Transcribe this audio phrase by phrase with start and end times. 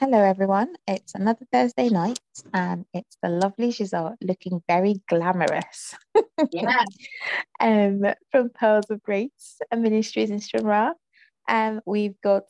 [0.00, 0.74] hello everyone.
[0.88, 2.18] It's another Thursday night
[2.54, 5.94] and it's the lovely Giselle looking very glamorous.
[6.50, 6.84] Yeah.
[7.60, 10.94] um, from Pearls of Grace and Ministries in Stranraer.
[11.46, 12.44] Um, we've got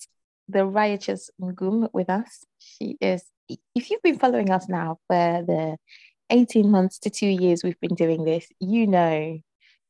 [0.48, 2.44] the righteous Ngum with us.
[2.60, 5.76] She is, if you've been following us now for the
[6.30, 9.40] 18 months to two years we've been doing this, you know,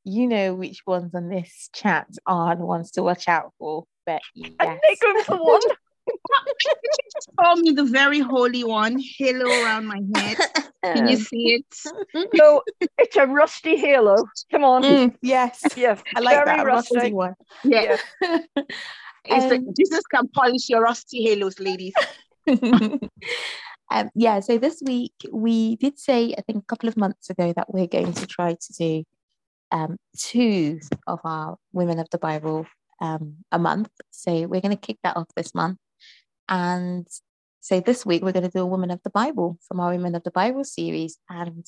[0.04, 3.84] you know which ones on this chat are the ones to watch out for.
[4.06, 4.80] But yes.
[5.02, 5.61] Ngum's the one.
[7.38, 10.37] Call me the very holy one, halo around my head.
[10.84, 12.28] Can you see it?
[12.34, 12.62] No,
[12.98, 14.16] it's a rusty halo.
[14.51, 14.82] Come on.
[14.82, 16.02] Mm, yes, Yes.
[16.16, 16.66] I like very that.
[16.66, 16.96] Rusty.
[16.96, 17.34] rusty one.
[17.65, 17.96] Yeah.
[19.27, 21.92] It's the- Um, Jesus can polish your rusty halos, ladies.
[23.90, 27.52] um, yeah, so this week we did say, I think a couple of months ago,
[27.54, 29.04] that we're going to try to do
[29.73, 32.66] um, two of our Women of the Bible
[33.01, 33.90] um, a month.
[34.10, 35.79] So we're going to kick that off this month.
[36.50, 37.06] And
[37.60, 40.15] so this week we're going to do a Woman of the Bible from our Women
[40.15, 41.18] of the Bible series.
[41.29, 41.65] And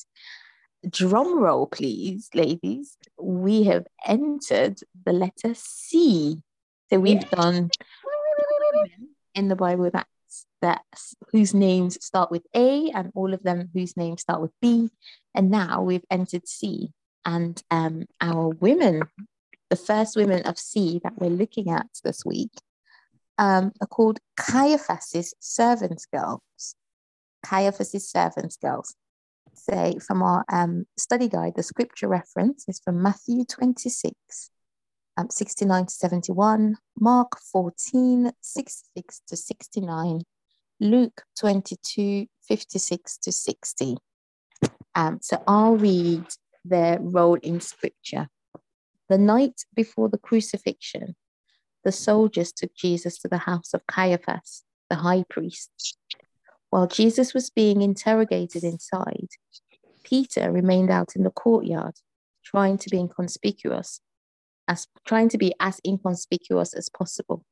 [0.89, 2.97] drum roll, please, ladies.
[3.17, 6.41] We have entered the letter C.
[6.89, 7.69] So we've done
[9.33, 10.81] in the Bible that's that
[11.31, 14.89] whose names start with A and all of them whose names start with B.
[15.35, 16.91] And now we've entered C.
[17.25, 19.03] And um, our women,
[19.69, 22.51] the first women of C that we're looking at this week,
[23.37, 26.75] um, are called Caiaphas's servant girls.
[27.45, 28.95] Caiaphas's servant girls.
[29.53, 34.49] So from our um, study guide, the scripture reference is from Matthew 26,
[35.17, 40.21] um, 69 to 71, Mark 14, 66 to 69,
[40.79, 43.97] Luke 22, 56 to 60.
[44.95, 46.25] Um, so I'll read
[46.65, 48.29] their role in scripture.
[49.09, 51.15] The night before the crucifixion,
[51.83, 55.97] the soldiers took Jesus to the house of Caiaphas, the high priest.
[56.69, 59.29] While Jesus was being interrogated inside,
[60.03, 61.95] Peter remained out in the courtyard,
[62.43, 64.01] trying to be inconspicuous,
[64.67, 67.45] as trying to be as inconspicuous as possible.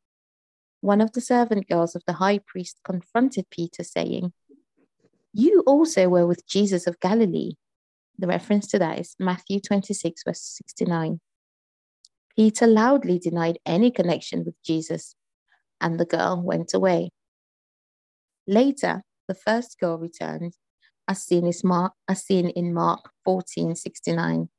[0.82, 4.34] One of the servant girls of the high priest confronted Peter, saying,
[5.34, 7.54] You also were with Jesus of Galilee.
[8.18, 11.20] The reference to that is Matthew 26, verse 69.
[12.36, 15.16] Peter loudly denied any connection with Jesus,
[15.80, 17.12] and the girl went away.
[18.48, 20.54] Later, the first girl returned,
[21.08, 24.50] as seen, is Mark, as seen in Mark 14, 69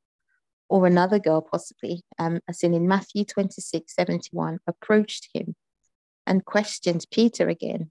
[0.69, 5.55] or another girl possibly, um, as seen in Matthew 26, 71, approached him
[6.27, 7.91] and questioned Peter again.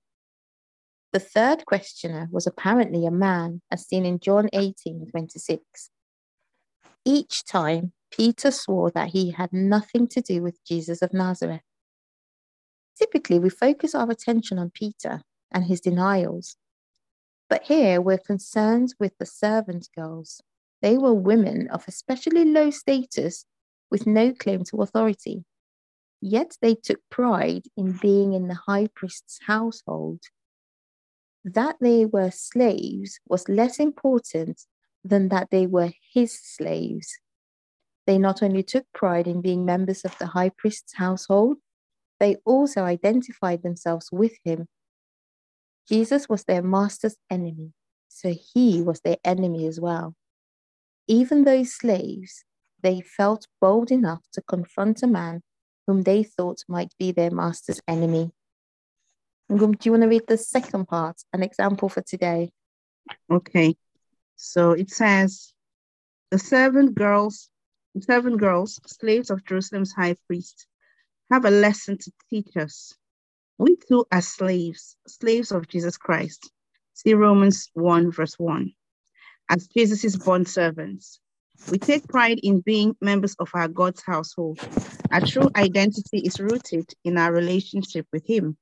[1.14, 5.92] The third questioner was apparently a man, as seen in John 18, 26.
[7.06, 11.62] Each time, Peter swore that he had nothing to do with Jesus of Nazareth.
[12.98, 16.58] Typically, we focus our attention on Peter and his denials.
[17.50, 20.42] But here we're concerned with the servant girls
[20.82, 23.46] they were women of especially low status
[23.90, 25.46] with no claim to authority.
[26.22, 30.22] Yet they took pride in being in the high priest's household.
[31.44, 34.62] That they were slaves was less important
[35.04, 37.20] than that they were his slaves.
[38.12, 41.60] They not only took pride in being members of the high priest's household,
[42.20, 44.68] they also identified themselves with him.
[45.88, 47.72] Jesus was their master's enemy,
[48.10, 50.14] so he was their enemy as well.
[51.08, 52.44] Even though slaves,
[52.84, 55.42] they felt bold enough to confront a man
[55.88, 58.30] whom they thought might be their master's enemy.
[59.48, 62.52] Do you want to read the second part, an example for today?
[63.32, 63.78] Okay.
[64.36, 65.54] So it says,
[66.30, 67.50] the servant girls,
[68.00, 70.68] servant girls, slaves of Jerusalem's high priest,
[71.30, 72.94] have a lesson to teach us.
[73.58, 76.50] We too are slaves, slaves of Jesus Christ.
[76.94, 78.72] See Romans 1, verse 1.
[79.50, 81.20] As Jesus' bond servants,
[81.70, 84.60] we take pride in being members of our God's household.
[85.12, 88.58] Our true identity is rooted in our relationship with Him,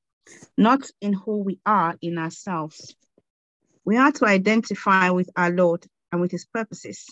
[0.57, 2.95] not in who we are in ourselves.
[3.85, 7.05] We are to identify with our Lord and with His purposes.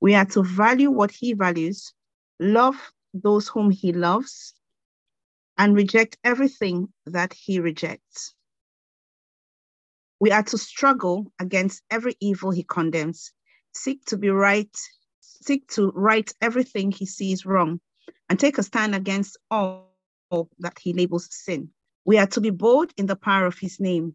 [0.00, 1.92] We are to value what He values,
[2.38, 2.76] love
[3.12, 4.54] those whom He loves,
[5.56, 8.34] and reject everything that He rejects.
[10.20, 13.32] We are to struggle against every evil He condemns,
[13.72, 14.76] seek to be right,
[15.20, 17.80] seek to right everything He sees wrong,
[18.28, 19.88] and take a stand against all
[20.58, 21.70] that He labels sin.
[22.04, 24.14] We are to be bold in the power of His name,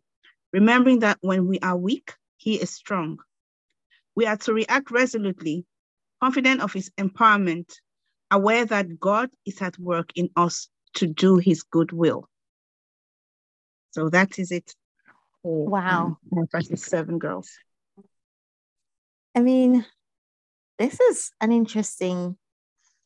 [0.53, 3.19] remembering that when we are weak, He is strong.
[4.15, 5.65] We are to react resolutely,
[6.23, 7.69] confident of His empowerment,
[8.31, 12.29] aware that God is at work in us to do His good will.
[13.91, 14.73] So that is it.
[15.41, 16.17] Paul Wow.
[16.31, 17.49] and seven girls.
[19.35, 19.85] I mean,
[20.79, 22.37] this is an interesting,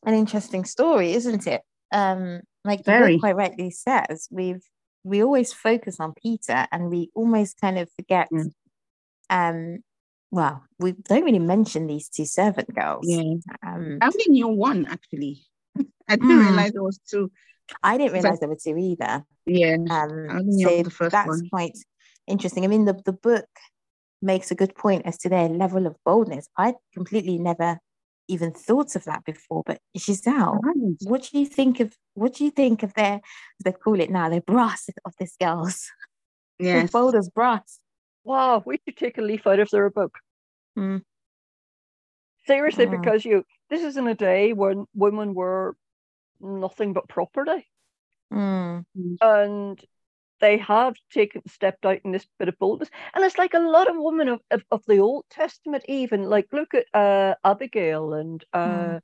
[0.06, 1.62] an interesting story, isn't it?
[1.90, 3.18] Um, like Very.
[3.18, 4.62] quite rightly says, we've
[5.02, 8.28] we always focus on Peter and we almost kind of forget.
[8.32, 8.52] Mm.
[9.30, 9.78] Um,
[10.30, 13.06] well, we don't really mention these two servant girls.
[13.08, 13.34] Yeah.
[13.66, 15.40] Um, I only knew one actually.
[16.08, 16.46] I didn't Mm.
[16.48, 17.30] realize there was two.
[17.82, 19.24] I didn't realize there were two either.
[19.46, 19.74] Yeah.
[19.74, 21.48] Um, I only knew so the first that's one.
[21.50, 21.76] quite
[22.26, 22.64] interesting.
[22.64, 23.46] I mean, the, the book
[24.20, 26.48] makes a good point as to their level of boldness.
[26.56, 27.78] I completely never
[28.26, 29.62] even thought of that before.
[29.64, 30.96] But Giselle, Right.
[31.04, 33.20] what do you think of what do you think of their
[33.64, 35.86] they call it now, their brass of this girls?
[36.60, 36.90] Yes.
[36.90, 37.78] bold as brass.
[38.28, 40.18] Wow, we should take a leaf out of their book.
[40.78, 41.02] Mm.
[42.46, 42.90] Seriously, Mm.
[42.90, 45.76] because you this is in a day when women were
[46.40, 47.66] nothing but property.
[48.30, 48.84] Mm.
[49.22, 49.82] and
[50.40, 53.88] they have taken stepped out in this bit of boldness and it's like a lot
[53.88, 58.44] of women of, of, of the old testament even like look at uh abigail and
[58.52, 59.00] uh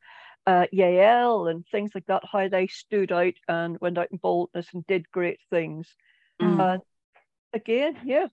[0.46, 4.68] uh yael and things like that how they stood out and went out in boldness
[4.74, 5.88] and did great things
[6.42, 6.60] Mm.
[6.74, 6.82] and
[7.54, 8.26] again yeah.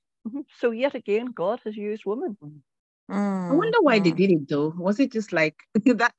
[0.59, 2.37] So yet again god has used women
[3.49, 4.15] I wonder why they Mm.
[4.15, 4.73] did it though.
[4.77, 6.13] Was it just like that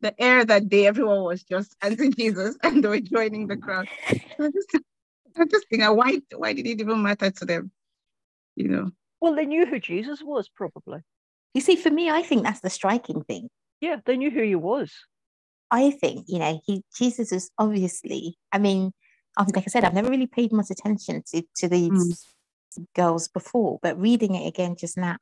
[0.00, 3.86] the air that day everyone was just answering Jesus and they were joining the crowd?
[4.40, 4.70] I just
[5.38, 7.70] I just think uh, why why did it even matter to them?
[8.56, 8.90] You know.
[9.20, 11.00] well they knew who jesus was probably
[11.54, 13.48] You see, for me, I think that's the striking thing.
[13.80, 14.90] yeah they knew who he was
[15.70, 18.92] I think, you know, he Jesus is obviously, I mean,
[19.38, 22.26] like I said, I've never really paid much attention to, to these
[22.94, 25.18] girls before, but reading it again just now,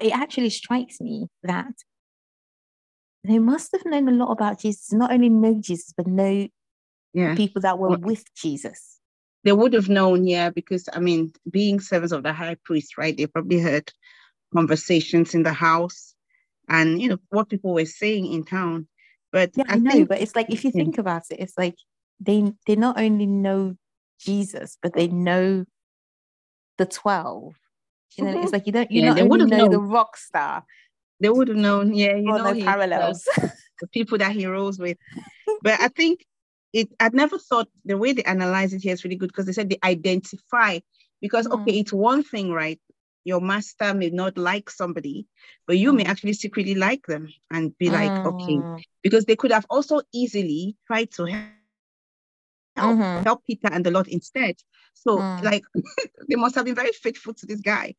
[0.00, 1.72] it actually strikes me that
[3.24, 6.48] they must have known a lot about Jesus, not only know Jesus, but know
[7.12, 7.34] Yeah.
[7.34, 9.00] people that were Well- with Jesus.
[9.44, 13.16] They would have known, yeah, because I mean, being servants of the high priest, right?
[13.16, 13.92] They probably heard
[14.52, 16.14] conversations in the house
[16.68, 18.88] and you know what people were saying in town.
[19.32, 21.76] But Yeah, I, know, think but it's like if you think about it, it's like
[22.18, 23.76] they they not only know
[24.18, 25.64] Jesus, but they know
[26.78, 27.54] the twelve.
[28.16, 29.78] You know, it's like you don't you Yeah, not they only would have know the
[29.80, 30.64] rock star,
[31.20, 33.28] they would have known, yeah, you know, no he's, uh, parallels.
[33.80, 34.98] the people that he rose with.
[35.62, 36.24] But I think
[36.72, 39.52] it I'd never thought the way they analyze it here is really good because they
[39.52, 40.78] said they identify
[41.20, 41.54] because Mm.
[41.54, 42.80] okay, it's one thing, right?
[43.24, 45.26] Your master may not like somebody,
[45.66, 46.08] but you may Mm.
[46.08, 50.76] actually secretly like them and be like, okay, Mm, because they could have also easily
[50.86, 51.55] tried to help
[52.76, 53.24] help, Mhm.
[53.24, 54.56] help Peter and the Lord instead.
[54.94, 55.42] So Mm.
[55.42, 55.64] like
[56.28, 57.94] they must have been very faithful to this guy.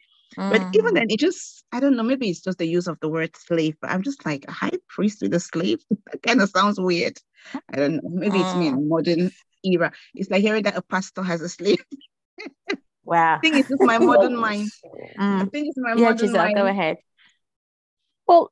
[0.50, 0.96] But even mm.
[0.96, 3.76] then, it just, I don't know, maybe it's just the use of the word slave,
[3.82, 5.84] but I'm just like, a high priest with a slave?
[6.12, 7.18] That kind of sounds weird.
[7.74, 8.10] I don't know.
[8.10, 9.32] Maybe it's me in modern
[9.64, 9.92] era.
[10.16, 11.84] It's like hearing that a pastor has a slave.
[13.04, 13.36] wow.
[13.44, 14.72] I think it's just my modern mind.
[15.40, 15.52] I Mm.
[15.52, 16.56] think it's my Yeah, modern Giselle, mind.
[16.56, 16.98] go ahead.
[18.28, 18.52] Well,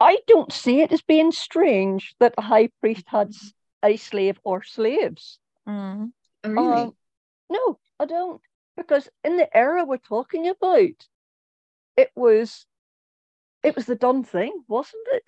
[0.00, 4.38] I don't see it as being strange that the high priest had s- a slave
[4.44, 5.38] or slaves.
[5.68, 6.12] Mm.
[6.44, 6.82] Oh, Really?
[6.82, 6.96] Um,
[7.50, 8.40] no, I don't.
[8.76, 11.08] Because in the era we're talking about,
[11.96, 12.66] it was
[13.62, 15.24] it was the done thing, wasn't it?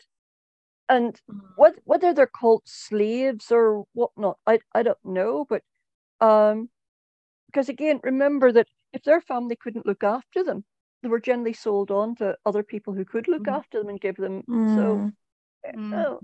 [0.88, 1.20] And
[1.56, 5.46] what, whether they're called slaves or whatnot, I, I don't know.
[5.49, 5.62] But
[6.20, 6.71] um,
[7.47, 10.64] because again, remember that if their family couldn't look after them,
[11.02, 13.56] they were generally sold on to other people who could look Mhm.
[13.56, 14.44] after them and give them.
[14.75, 15.12] So
[15.64, 15.76] Mm.
[15.76, 16.06] Mm.
[16.06, 16.21] oh,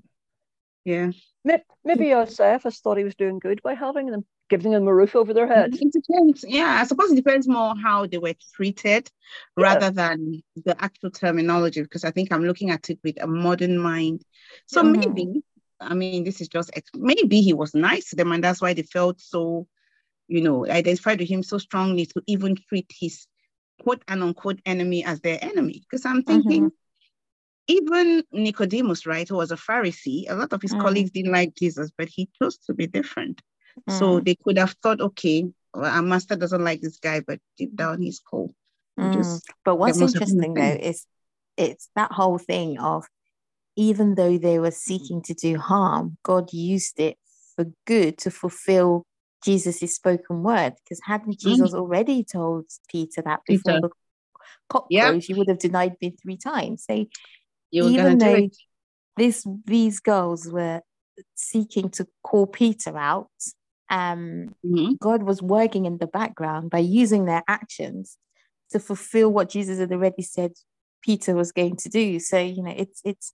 [0.88, 1.10] yeah.
[1.44, 5.14] may- maybe Josephus thought he was doing good by having them, giving them a roof
[5.14, 5.74] over their head.
[5.74, 6.44] It depends.
[6.46, 9.10] Yeah, I suppose it depends more how they were treated
[9.56, 9.64] Yeah.
[9.64, 13.78] rather than the actual terminology, because I think I'm looking at it with a modern
[13.78, 14.22] mind.
[14.66, 14.96] So Mhm.
[14.98, 15.42] maybe,
[15.80, 18.82] I mean, this is just maybe he was nice to them, and that's why they
[18.82, 19.66] felt so,
[20.28, 23.26] you know, identified with him so strongly to even treat his
[23.82, 25.80] quote and unquote enemy as their enemy.
[25.80, 26.72] Because I'm thinking,
[27.68, 30.80] even Nicodemus, right, who was a Pharisee, a lot of his Mm.
[30.80, 33.42] colleagues didn't like Jesus, but he chose to be different.
[33.88, 34.24] So Mm.
[34.24, 38.00] they could have thought, okay, well, our master doesn't like this guy, but deep down
[38.00, 38.54] he's cool.
[38.98, 39.40] Mm.
[39.64, 41.06] But what's must have been a interesting though is
[41.56, 43.06] it's that whole thing of
[43.76, 47.16] even though they were seeking to do harm, God used it
[47.54, 49.04] for good to fulfill
[49.44, 50.74] Jesus' spoken word.
[50.82, 53.88] Because hadn't Jesus already told Peter that before Peter.
[54.68, 56.84] the crows, you would have denied me three times.
[56.88, 57.06] So
[57.70, 58.56] you were even gonna do though it.
[59.16, 60.80] this these girls were
[61.34, 63.30] seeking to call Peter out,
[63.90, 64.98] um, Mhm.
[65.00, 68.16] God was working in the background by using their actions
[68.70, 70.52] to fulfill what Jesus had already said
[71.02, 72.20] Peter was going to do.
[72.20, 73.32] So you know, it's it's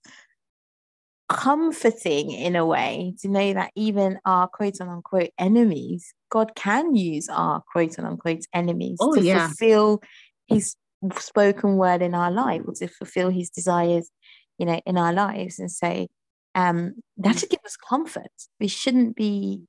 [1.27, 7.29] comforting in a way to know that even our quote unquote enemies, God can use
[7.29, 9.47] our quote unquote enemies Oh, to yeah.
[9.47, 10.01] fulfill
[10.47, 10.75] his
[11.17, 14.09] spoken word in our life or to fulfill his desires,
[14.57, 15.59] you know, in our lives.
[15.59, 16.07] And so
[16.55, 17.39] um that Mm.
[17.39, 18.31] should give us comfort.
[18.59, 19.63] We shouldn't be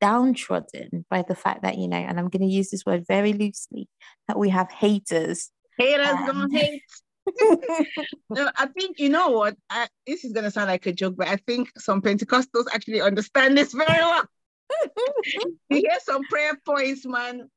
[0.00, 3.32] downtrodden by the fact that, you know, and I'm going to use this word very
[3.32, 3.88] loosely,
[4.28, 5.50] that we have haters.
[5.78, 6.82] Haters Um, gonna hate.
[8.30, 9.56] No, I think you know what.
[9.70, 13.56] I, this is gonna sound like a joke, but I think some Pentecostals actually understand
[13.56, 14.24] this very well.
[15.70, 17.48] You hear some prayer points, man.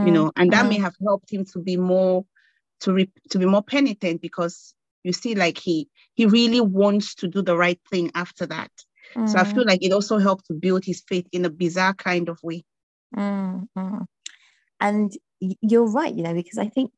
[0.00, 2.24] you mm, know, and that may mm, have helped him to be more,
[2.82, 4.74] to re- to be more penitent because
[5.04, 8.70] you see, like he he really wants to do the right thing after that.
[9.24, 11.94] So I mm, feel like it also helped to build his faith in a bizarre
[11.94, 12.64] kind of way.
[13.16, 14.06] mm, mm.
[14.80, 16.92] And you're right, you know, because I think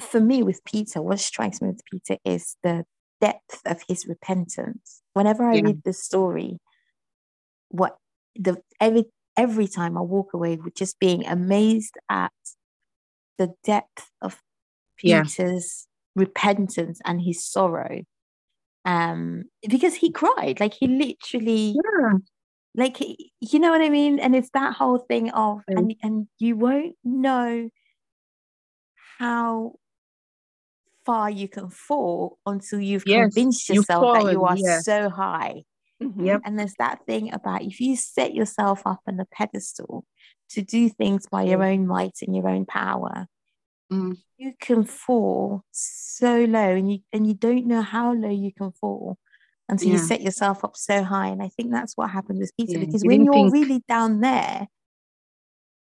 [0.00, 2.84] for me with Peter, what strikes me with Peter is the
[3.26, 5.02] depth of his repentance.
[5.14, 5.62] Whenever I Yeah.
[5.66, 6.58] read the story,
[7.70, 7.96] what
[8.36, 9.04] the every
[9.36, 12.32] every time I walk away with just being amazed at
[13.38, 14.42] the depth of
[15.02, 15.22] Yeah.
[15.24, 18.02] Peter's repentance and his sorrow.
[18.84, 22.18] Um, because he cried, like he literally Yeah.
[22.74, 24.18] like he- you know what I mean?
[24.20, 27.70] And it's that whole thing of and and you won't know
[29.18, 29.74] how
[31.04, 34.84] far you can fall until you've Yes, convinced you've yourself that you are yes.
[34.84, 35.64] so high.
[36.02, 36.26] Mhm.
[36.26, 36.40] Yep.
[36.44, 40.04] And there's that thing about if you set yourself up on a pedestal
[40.50, 43.26] to do things by your own might and your own power,
[43.92, 44.16] Mm.
[44.38, 48.72] you can fall so low and you and you don't know how low you can
[48.72, 49.18] fall
[49.68, 51.28] until you set yourself up so high.
[51.28, 53.84] And I think that's what happened with Peter Yeah, because he when you're think- really
[53.88, 54.68] down there,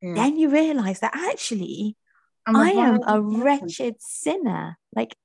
[0.03, 0.15] Yeah.
[0.15, 2.08] then you realize that actually I'm a
[2.55, 5.17] I am a wretched sinner, like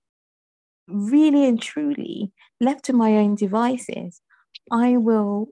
[0.88, 4.22] really and truly left to my own devices.
[4.72, 5.50] I will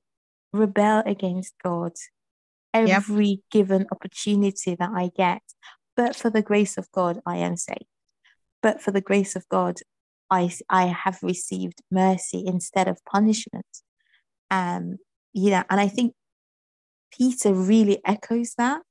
[0.53, 1.93] rebel against God
[2.73, 5.41] every given opportunity that I get.
[5.95, 7.85] But for the grace of God, I am saved.
[8.61, 9.79] But for the grace of God,
[10.29, 13.65] I, I have received mercy instead of punishment.
[14.49, 14.97] Um,
[15.33, 16.13] you know, and I think
[17.11, 18.81] Peter really echoes that.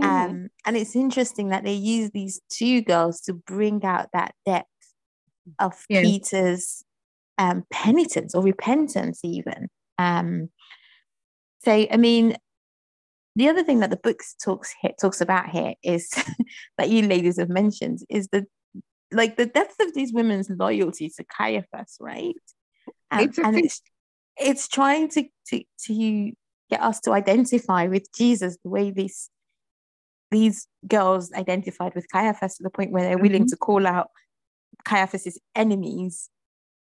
[0.00, 0.30] Mhm.
[0.30, 4.68] Um, and it's interesting that they use these two girls to bring out that depth
[5.58, 6.02] of Yeah.
[6.02, 6.84] Peter's
[7.38, 9.68] um, penitence or repentance, even.
[9.98, 10.50] Um,
[11.64, 12.36] so, I mean,
[13.36, 16.10] the other thing that the book talks talks about here is
[16.78, 18.46] that you ladies have mentioned is the
[19.12, 22.34] like the depth of these women's loyalty to Caiaphas, right?
[23.10, 23.82] Um, It's and it's
[24.38, 26.32] it's trying to to to
[26.70, 29.30] get us to identify with Jesus the way these
[30.36, 33.52] these girls identified with Caiaphas to the point where they're willing Mhm.
[33.52, 34.08] to call out
[34.84, 36.30] Caiaphas's enemies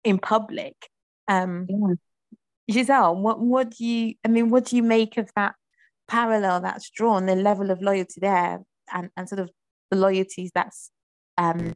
[0.09, 0.75] in public.
[1.27, 1.95] Um, Yeah.
[2.73, 4.15] Giselle, what what do you?
[4.25, 5.55] I mean, what do you make of that
[6.07, 8.63] parallel that's drawn, the level of loyalty there,
[8.95, 9.49] and and sort of
[9.91, 10.91] the loyalties that's
[11.37, 11.73] um,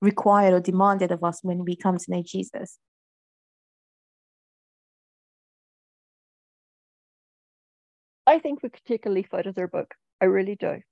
[0.00, 2.78] required or demanded of us when we come to know Jesus?
[8.26, 9.94] I think we could take a leaf out of their book.
[10.20, 10.82] I really do.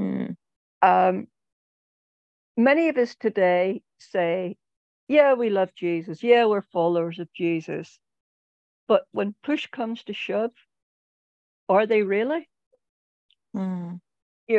[0.00, 0.36] Mm,
[0.82, 1.28] Um,
[2.56, 4.56] many of us today say,
[5.08, 6.22] yeah, we love Jesus.
[6.22, 7.98] Yeah, we're followers of Jesus.
[8.88, 10.52] But when push comes to shove,
[11.68, 12.48] are they really?
[13.54, 14.00] mm,
[14.48, 14.58] You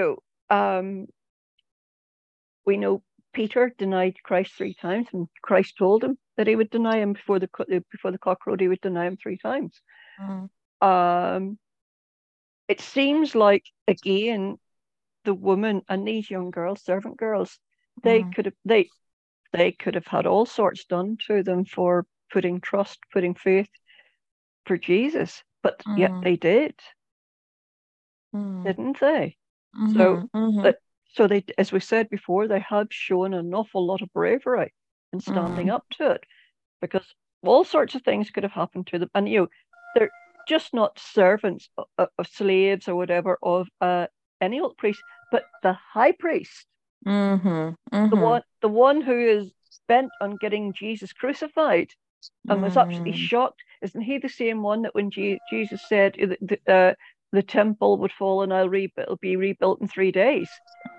[0.49, 1.07] know, um,
[2.65, 6.97] we know Peter denied Christ three times, and Christ told him that he would deny
[6.99, 7.49] him before the
[7.91, 8.61] before the cock crowed.
[8.61, 9.79] He would deny him three times.
[10.19, 10.49] mm,
[10.81, 11.57] Um,
[12.67, 14.57] it seems like again,
[15.25, 17.59] the woman and these young girls, servant girls,
[18.03, 18.33] they Mm.
[18.35, 18.89] could have they
[19.51, 23.69] they could have had all sorts done to them for putting trust, putting faith
[24.65, 26.23] for Jesus, but yet Mm.
[26.23, 26.75] they did,
[28.33, 29.37] mm, didn't they?
[29.75, 30.81] mhm, mhm, but-
[31.15, 34.73] So they, as we said before, they have shown an awful lot of bravery
[35.13, 35.75] in standing Mm.
[35.75, 36.25] up to it,
[36.81, 39.47] because all sorts of things could have happened to them, and you know,
[39.93, 40.11] there
[40.47, 44.07] just not servants of, of slaves or whatever of uh,
[44.41, 45.01] any old priest,
[45.35, 46.65] but the high priest,
[47.05, 47.71] Mm-hmm.
[47.91, 48.21] the mhm.
[48.31, 49.51] one the one who is
[49.87, 51.89] bent on getting Jesus crucified
[52.47, 53.27] and was absolutely Mm.
[53.29, 53.61] shocked.
[53.81, 56.93] Isn't he the same one that when Je- Jesus said uh, the, the, uh,
[57.33, 60.49] the temple would fall and I'll rebuild, it'll be rebuilt in three days?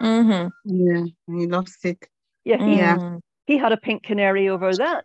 [0.00, 0.50] Mhm.
[0.64, 2.06] Yeah, he lost it.
[2.44, 2.98] Yeah, he, Yeah.
[2.98, 3.20] Mm.
[3.46, 5.04] he had a pink canary over that.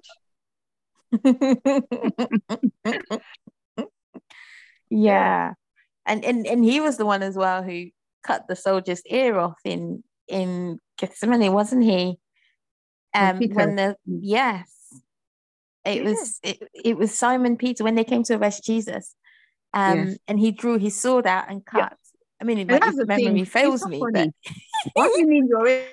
[4.90, 5.54] yeah.
[6.06, 7.92] And, and and he was the one as well who
[8.24, 12.18] cut the soldier's ear off in in Gethsemane, wasn't he?
[13.14, 14.68] Um when the yes.
[15.84, 16.10] It Peter.
[16.12, 19.16] was it, it was Simon Peter when they came to arrest Jesus.
[19.74, 20.18] Um Yes.
[20.28, 21.90] and he drew his sword out and Yeah.
[21.90, 21.98] cut.
[22.40, 23.26] I mean, it And might, that's if the thing.
[23.26, 24.30] memory it's fails me, but
[24.94, 25.86] What do you mean you're ready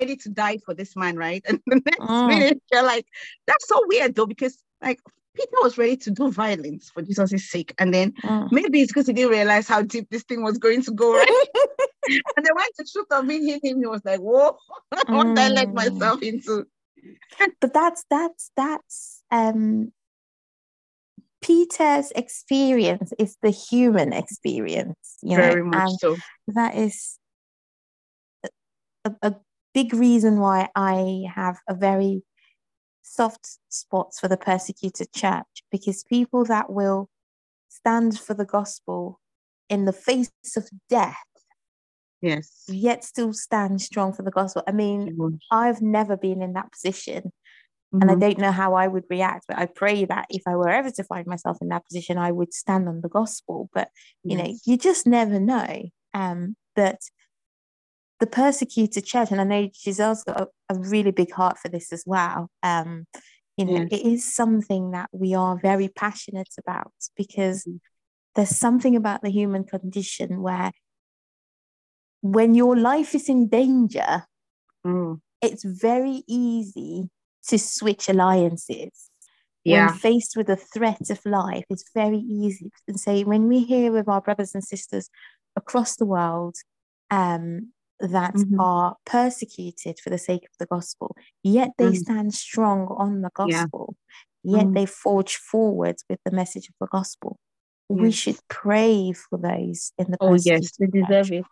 [0.00, 1.44] ready to die for this man, right?
[1.48, 2.26] And the next Mm.
[2.26, 3.06] minute you're like,
[3.46, 4.98] that's so weird though, because like
[5.34, 7.74] Peter was ready to do violence for Jesus' sake.
[7.78, 8.48] And then Mm.
[8.50, 11.44] maybe it's because he didn't realize how deep this thing was going to go, right?
[12.36, 14.56] and then when the truth of it hit him, he was like, whoa,
[14.90, 15.74] what did I let Mm.
[15.74, 16.66] myself into?
[17.60, 19.92] but that's that's that's um
[21.40, 26.16] Peter's experience is the human experience, you know, Very much and so.
[26.48, 27.18] that is
[29.04, 29.34] a, a
[29.72, 32.22] big reason why I have a very
[33.10, 37.08] soft spots for the persecuted church because people that will
[37.68, 39.20] stand for the gospel
[39.68, 41.16] in the face of death
[42.22, 42.64] Yes.
[42.68, 44.62] yet still stand strong for the gospel.
[44.66, 45.00] I mean.
[45.52, 47.32] I've never been in that position
[47.92, 48.20] and I Mhm.
[48.20, 51.02] don't know how I would react, but I pray that if I were ever to
[51.02, 53.68] find myself in that position, I would stand on the gospel.
[53.74, 53.90] But
[54.22, 55.72] you know, you just never know.
[56.14, 57.00] Um, but
[58.20, 61.92] the persecuted church, and I know Giselle's got a, a really big heart for this
[61.92, 62.50] as well.
[62.62, 63.06] Um,
[63.56, 63.88] you know, Yes.
[63.90, 67.80] it is something that we are very passionate about because Mhm.
[68.34, 70.70] there's something about the human condition where
[72.22, 74.26] when your life is in danger,
[74.86, 75.20] Mm.
[75.40, 77.10] it's very easy
[77.48, 79.10] to switch alliances.
[79.64, 79.88] Yeah.
[79.88, 82.70] When faced with a threat of life, it's very easy.
[82.88, 85.10] And so when we hear of our brothers and sisters
[85.56, 86.56] across the world
[87.10, 88.56] um, that Mhm.
[88.58, 91.96] are persecuted for the sake of the gospel, yet they Mm.
[91.96, 93.64] stand strong on the Yeah.
[93.64, 93.96] gospel,
[94.42, 94.74] yet Mm.
[94.74, 97.38] they forge forward with the message of the gospel.
[97.88, 101.44] We should pray for those in the Oh yes, they church deserve it.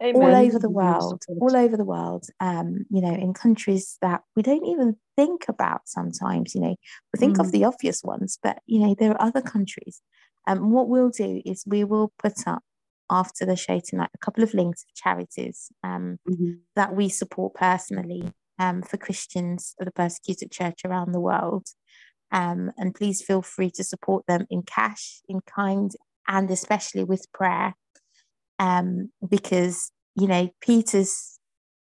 [0.00, 0.14] Amen.
[0.22, 4.42] all over the world, all over the world, um, you know, in countries that we
[4.42, 6.76] don't even think about sometimes, you know,
[7.12, 7.50] we think of Mm.
[7.52, 10.00] the obvious ones, but, you know, there are other countries.
[10.46, 12.62] Um, what we'll do is we will put up
[13.10, 16.60] after the show tonight a couple of links of charities um, Mhm.
[16.76, 21.66] that we support personally um, for Christians of the persecuted church around the world.
[22.30, 25.90] Um, and please feel free to support them in cash, in kind,
[26.26, 27.74] and especially with prayer
[28.58, 31.38] um, because you know Peter's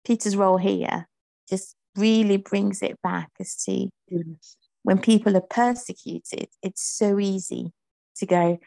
[0.04, 1.08] Peter's role here
[1.48, 4.56] just really brings it back as to Yes.
[4.82, 7.72] when people are persecuted, it's so easy
[8.16, 8.58] to go,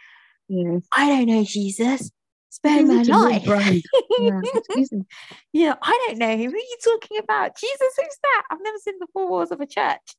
[0.47, 0.83] Yes.
[0.95, 2.09] I don't know Jesus,
[2.49, 3.45] spare my life.
[3.47, 4.41] Yeah,
[5.53, 6.51] you know, I don't know him.
[6.51, 7.57] Who are you talking about?
[7.57, 8.43] Jesus, who's that?
[8.51, 10.15] I've never seen the four walls of a church.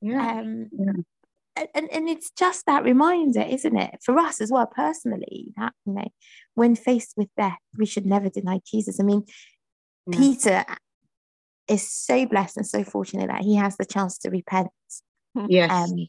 [0.00, 0.38] Yeah.
[0.38, 0.92] Um, Yeah.
[1.56, 5.72] and, and and it's just that reminder, isn't it, for us as well personally, that
[5.86, 6.08] you know,
[6.54, 8.98] when faced with death, we should never deny Jesus.
[9.00, 9.24] I mean,
[10.06, 10.18] Yeah.
[10.18, 10.64] Peter
[11.68, 14.68] is so blessed and so fortunate that he has the chance to repent
[15.48, 15.70] Yes.
[15.70, 16.06] um,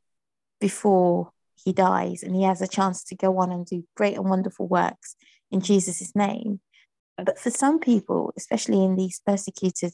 [0.59, 1.31] before
[1.63, 4.67] he dies, and he has a chance to go on and do great and wonderful
[4.67, 5.15] works
[5.53, 6.59] in Jesus' name.
[7.17, 9.93] But for some people, especially in these persecuted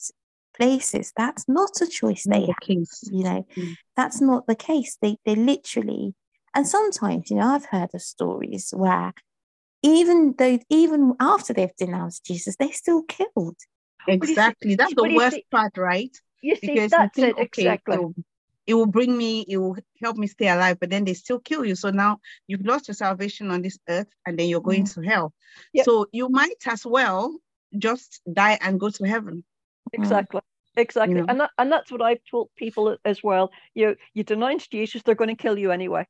[0.57, 2.87] places, that's not a choice they the have.
[3.11, 3.75] You know, Mm.
[3.95, 4.97] that's not the case.
[5.01, 6.15] They they literally,
[6.55, 9.13] and sometimes, you know, I've heard of stories where
[9.83, 13.57] even though even after they've denounced Jesus, they're still killed.
[14.07, 14.75] Exactly.
[14.75, 16.15] That's the worst part, right?
[16.41, 17.97] You see, Because you that's think, it okay, exactly.
[18.69, 21.65] It will bring me, it will help me stay alive, but then they still kill
[21.65, 21.73] you.
[21.73, 25.33] So now you've lost your salvation on this earth and then you're going to hell.
[25.73, 25.85] Yep.
[25.85, 27.35] So you might as well
[27.79, 29.43] just die and go to heaven.
[29.91, 30.41] Exactly.
[30.77, 31.15] Exactly.
[31.15, 31.25] know?
[31.27, 33.49] And that and that's what I've told people as well.
[33.73, 36.05] You you denounce Jesus, they're going to kill you anyway.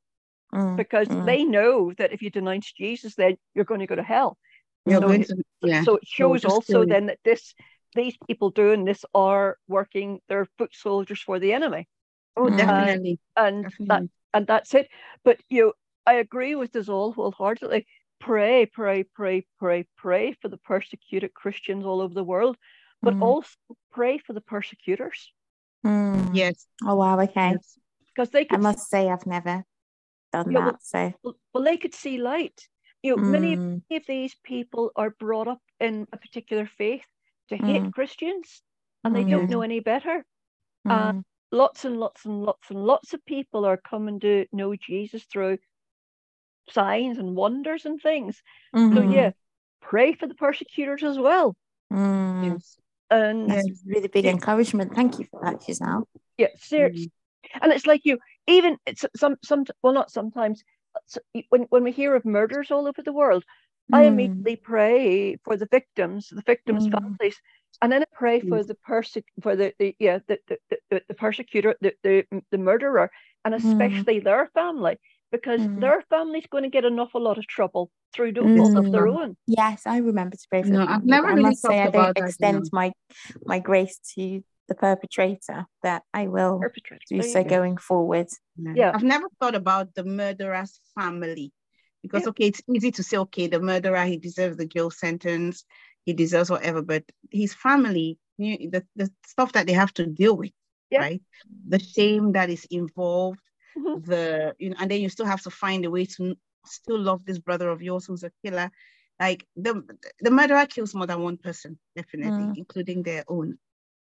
[0.53, 1.25] Mm, Because mm.
[1.25, 4.37] they know that if you denounce Jesus, then you're going to go to hell.
[4.85, 5.07] You're Mm.
[5.07, 5.83] going to, yeah.
[5.83, 7.55] So it shows also then that this
[7.95, 11.87] these people doing this are working, they're foot soldiers for the enemy.
[12.37, 12.57] Oh, Mm.
[12.57, 13.19] definitely.
[13.35, 14.09] And that Definitely.
[14.33, 14.89] and that's it.
[15.23, 15.73] But you know,
[16.05, 17.85] I agree with us all wholeheartedly.
[18.19, 22.57] Pray, pray, pray, pray, pray for the persecuted Christians all over the world,
[23.01, 23.21] but Mm.
[23.21, 23.49] also
[23.91, 25.31] pray for the persecutors
[25.85, 26.31] Mm.
[26.35, 26.67] Yes.
[26.85, 27.17] Oh wow.
[27.21, 27.51] Okay.
[27.51, 27.79] yes.
[28.07, 29.63] because they I could must say I've never
[30.33, 30.83] done Yeah, well- that.
[30.83, 32.67] So Well, well, they could see light.
[33.01, 36.65] You know, many, of- mm, many of these people are brought up in a particular
[36.65, 37.05] faith
[37.47, 37.93] to hate Mm.
[37.93, 38.61] Christians,
[39.05, 40.25] and they don't know any better.
[40.85, 44.75] uh, mm, Lots and lots and lots and lots of people are coming to know
[44.75, 45.57] Jesus through
[46.69, 48.41] signs and wonders and things.
[48.73, 49.31] So mhm, yeah,
[49.81, 51.55] pray for the persecutors as well.
[51.91, 52.43] mm.
[52.53, 52.77] Yes.
[53.09, 53.49] And.
[53.49, 54.31] That's really big Yeah.
[54.31, 54.93] encouragement.
[54.93, 56.07] Thank you for that, Giselle.
[56.37, 57.11] yeah, seriously.
[57.61, 60.63] And it's like you, even it's some some well not sometimes.
[61.49, 63.43] When when we hear of murders all over the world,
[63.91, 67.01] I Mm, immediately pray for the victims, the victims' Mm.
[67.19, 67.37] families,
[67.81, 70.57] and then I pray for the perse for the, the yeah the the,
[70.89, 73.09] the, the persecutor, the, the the murderer,
[73.45, 73.63] and Mm.
[73.63, 74.97] especially their family,
[75.31, 75.81] because Mm.
[75.81, 79.07] their family's going to get an awful lot of trouble through no fault of their
[79.07, 79.21] Mm.
[79.21, 79.37] own.
[79.47, 81.61] Yes, I remember to pray for No, the I've family, never but I really must
[81.61, 82.69] say I don't about that, extend no.
[82.71, 82.91] my
[83.45, 87.07] my grace to the perpetrator, That I will Perpetrators.
[87.09, 88.27] do so going forward.
[88.75, 88.91] Yeah.
[88.93, 91.51] I've never thought about the murderer's family
[92.01, 92.29] because, Yeah.
[92.29, 95.65] okay, it's easy to say, okay, the murderer, he deserves the jail sentence,
[96.05, 100.35] he deserves whatever, but his family, you- the, the stuff that they have to deal
[100.37, 100.51] with,
[100.89, 100.99] Yeah.
[101.01, 101.21] right?
[101.67, 103.41] The shame that is involved,
[103.77, 104.03] Mhm.
[104.05, 106.35] the, you know, and then you still have to find a way to
[106.65, 108.71] still love this brother of yours who's a killer.
[109.19, 109.83] Like the,
[110.21, 112.55] the murderer kills more than one person, definitely, Mm.
[112.55, 113.57] including their own.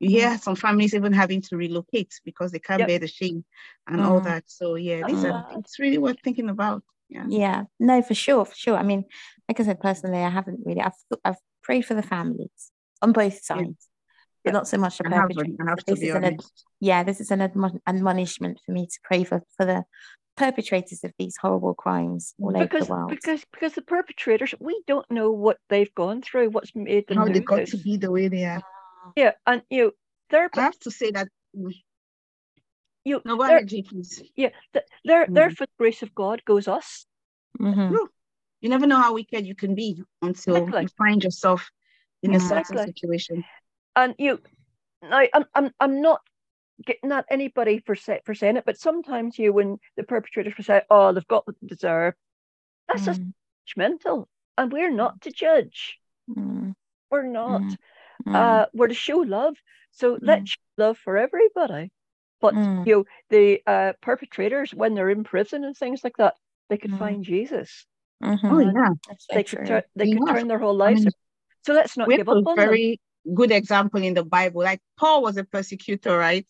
[0.01, 2.88] You hear some families even having to relocate because they can't Yep.
[2.88, 3.44] bear the shame
[3.87, 4.25] and all Mm.
[4.25, 4.44] that.
[4.47, 6.83] So yeah, these are it's really worth thinking about.
[7.14, 7.24] Yeah.
[7.29, 8.77] Yeah, no, for sure, for sure.
[8.77, 9.05] I mean,
[9.48, 10.81] like I said, personally, I haven't really.
[10.81, 10.92] I've
[11.24, 12.72] I've prayed for the families
[13.03, 13.88] on both sides,
[14.44, 14.53] but Yeah.
[14.53, 15.57] not so much the I haven't, perpetrators.
[15.61, 16.64] I have But to This be is an ad- honest.
[16.81, 19.85] yeah, this is an admon- admonishment for me to pray for for the
[20.37, 23.09] perpetrators of these horrible crimes all over the world.
[23.11, 27.27] because because the perpetrators, we don't know what they've gone through, what's made them How
[27.27, 27.70] they got this.
[27.70, 28.61] to be the way they are.
[29.16, 29.90] Yeah, and you know,
[30.31, 31.72] they're I have to say that mm,
[33.05, 34.23] you no go they're, ahead, G, please.
[34.37, 35.57] yeah, th- they're they're Mhm.
[35.57, 37.07] for the grace of God goes us.
[37.61, 38.09] Mhm.
[38.61, 40.83] You never know how wicked you can be until Exactly.
[40.83, 41.71] you find yourself
[42.23, 42.87] in a certain Exactly.
[42.95, 43.45] situation.
[43.95, 44.40] And you
[45.03, 46.23] now I'm I'm I'm not
[46.85, 50.83] getting at anybody for say, for saying it, but sometimes you when the perpetrators say,
[50.90, 52.14] Oh, they've got what they deserve,
[52.88, 53.33] that's just Mm,
[53.69, 54.27] judgmental.
[54.57, 55.99] And we're not to judge.
[56.29, 56.75] mm,
[57.11, 57.62] We're not.
[58.27, 59.57] mm, Uh we're to show love.
[59.93, 61.90] So let's show love for everybody.
[62.45, 62.87] But Mm.
[62.87, 66.35] you know, the uh, perpetrators, when they're in prison and things like that,
[66.69, 66.99] they could Mm.
[66.99, 67.87] find Jesus.
[68.23, 68.75] Oh mhm.
[68.75, 68.91] yeah.
[69.09, 69.67] That's so They could true.
[69.67, 71.09] turn they They could turn their whole I mean,
[71.65, 72.67] so let's not we give have up a on them.
[72.69, 73.01] very
[73.33, 74.63] good example in the Bible.
[74.63, 76.47] Like Paul was a persecutor, right?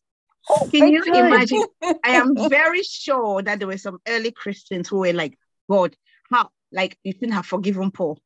[0.50, 1.26] Oh, Can you time.
[1.26, 1.62] imagine?
[2.02, 5.38] I am very sure that there were some early Christians who were like,
[5.70, 5.94] God,
[6.28, 8.18] how like you shouldn't have forgiven Paul.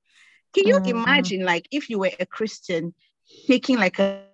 [0.55, 0.89] Can you Mhm.
[0.89, 2.95] imagine like if you were a Christian
[3.47, 4.25] taking like a,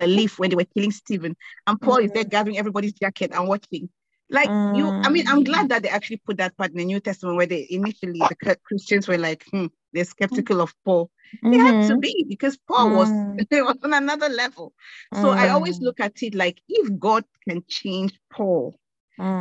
[0.00, 3.48] a leaf when they were killing Stephen and Paul is there gathering everybody's jacket and
[3.48, 3.88] watching?
[4.30, 7.00] Like you, I mean, I'm glad that they actually put that part in the New
[7.00, 11.10] Testament where they initially the Christians were like, hmm, they're skeptical of Paul.
[11.50, 12.00] They had to Mhm.
[12.00, 13.36] be because Paul was, Mm.
[13.50, 14.72] they was on another level.
[15.12, 15.82] So I always Mm.
[15.82, 18.78] look at it like if God can change Paul,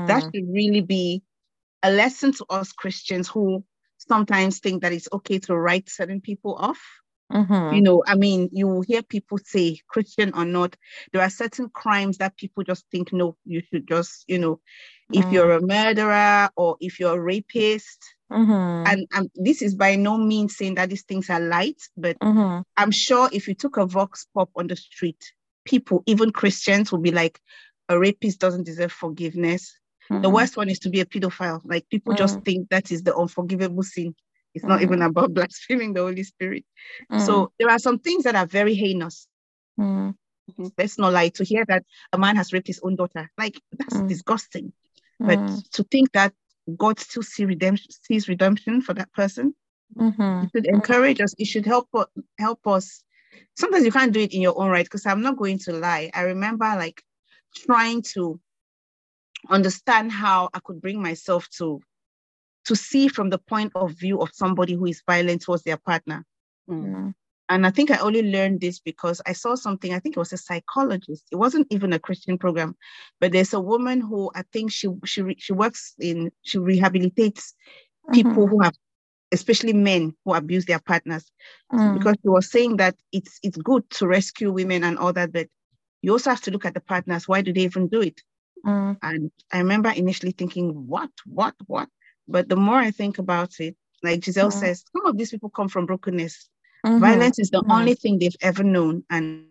[0.04, 0.32] that Mm.
[0.34, 1.24] should really be
[1.84, 3.64] a lesson to us Christians who
[3.98, 6.82] sometimes think that it's okay to write certain people off.
[7.34, 7.76] Mhm.
[7.76, 10.76] You know, I mean, you will hear people say, Christian or not,
[11.14, 14.60] there are certain crimes that people just think, no, you should just, you know,
[15.14, 15.34] if Mm.
[15.34, 18.88] you're a murderer or if you're a rapist, Mhm.
[18.88, 22.64] and um, this is by no means saying that these things are light, but Mhm.
[22.78, 25.34] I'm sure if you took a vox pop on the street,
[25.66, 27.40] people, even Christians, would be like,
[27.90, 29.78] a rapist doesn't deserve forgiveness.
[30.10, 30.34] The Mhm.
[30.34, 31.62] worst one is to be a pedophile.
[31.66, 32.46] Like people just Mm.
[32.46, 34.16] think that is the unforgivable sin.
[34.54, 34.84] It's not Mm.
[34.84, 36.66] even about blaspheming the Holy Spirit.
[37.12, 37.22] Mm.
[37.26, 39.28] So there are some things that are very heinous.
[39.80, 40.16] Mm.
[40.78, 41.30] Let's not lie.
[41.30, 44.08] To hear that a man has raped his own daughter, like that's Mm.
[44.08, 44.74] disgusting.
[45.20, 45.70] But Mm.
[45.72, 46.34] to think that
[46.78, 49.56] God still see redemption, sees redemption for that person,
[49.96, 50.44] Mhm.
[50.44, 51.34] it should encourage us.
[51.38, 51.90] It should help
[52.38, 53.04] help us.
[53.56, 56.12] Sometimes you can't do it in your own right because I'm not going to lie.
[56.14, 57.04] I remember like
[57.56, 58.40] trying to
[59.50, 61.82] understand how I could bring myself to
[62.72, 66.24] to see from the point of view of somebody who is violent towards their partner.
[66.70, 67.14] Mm.
[67.50, 70.32] And I think I only learned this because I saw something, I think it was
[70.32, 71.26] a psychologist.
[71.34, 72.78] It wasn't even a Christian program,
[73.20, 77.52] but there's a woman who I think she she she works in she rehabilitates
[78.14, 78.50] people Mhm.
[78.50, 78.76] who have
[79.34, 81.26] especially men who abuse their partners
[81.74, 81.98] Mm.
[81.98, 85.48] because she was saying that it's it's good to rescue women and all that, but
[86.02, 87.28] you also have to look at the partners.
[87.28, 88.22] Why do they even do it?
[88.66, 88.98] Mm.
[89.02, 91.90] And I remember initially thinking, what, what, what?
[92.28, 94.54] But the more I think about it, like Giselle Mm.
[94.54, 96.50] says, some of these people come from brokenness.
[96.86, 97.00] Mhm.
[97.00, 97.72] Violence is the Mhm.
[97.72, 99.04] only thing they've ever known.
[99.10, 99.48] And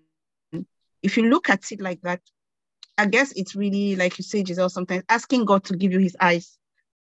[1.02, 2.20] if you look at it like that,
[2.98, 6.16] I guess it's really, like you say, Giselle, sometimes asking God to give you his
[6.20, 6.59] eyes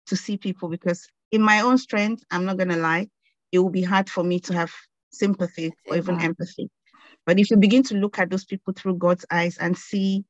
[0.08, 3.10] to see people because in my own strength, I'm not gonna lie,
[3.52, 4.73] it will be hard for me to have
[5.12, 6.26] sympathy or even Yeah.
[6.26, 6.69] empathy.
[7.26, 10.26] But if you begin to look at those people through God's eyes and see,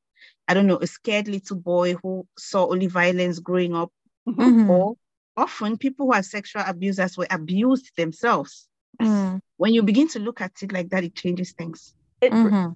[0.47, 3.91] I don't know, a scared little boy who saw only violence growing up,
[4.27, 4.69] Mhm.
[4.69, 4.95] or
[5.35, 8.67] often people who are sexual abusers were abused themselves.
[9.01, 9.39] Mm.
[9.57, 11.95] When you begin to look at it like that, it changes things.
[12.21, 12.75] It, re- Mhm.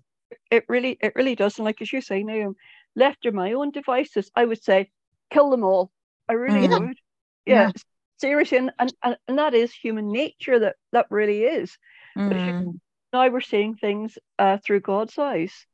[0.52, 1.58] it really it really does.
[1.58, 2.56] And like as you say, Naomi,
[2.96, 4.90] left to my own devices, I would say
[5.30, 5.92] kill them all.
[6.30, 6.80] I really Mm.
[6.88, 6.98] would.
[7.46, 7.72] Yeah, Yeah.
[8.18, 10.60] seriously, and, and and and that is human nature.
[10.60, 11.78] That that really is.
[12.16, 12.80] But you- Mm.
[13.14, 15.66] Now we're seeing things uh, through God's eyes,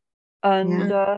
[0.43, 1.17] and uh,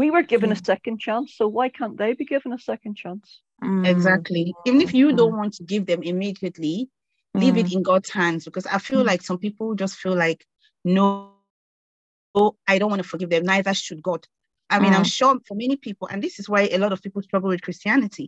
[0.00, 1.28] we were given a second chance.
[1.38, 3.26] So why can't they be given a second chance?
[3.62, 3.86] Mm.
[3.92, 4.44] Exactly.
[4.68, 5.40] Even if you don't Mm.
[5.42, 6.76] want to give them immediately,
[7.42, 7.72] leave it Mm.
[7.76, 9.08] in God's hands because I feel Mm.
[9.10, 10.40] like some people just feel like,
[10.96, 11.06] no,
[12.34, 13.44] oh, I don't want to forgive them.
[13.44, 14.22] Neither should God.
[14.74, 15.16] I mean, I'm Mm.
[15.18, 18.26] sure for many people, and this is why a lot of people struggle with Christianity,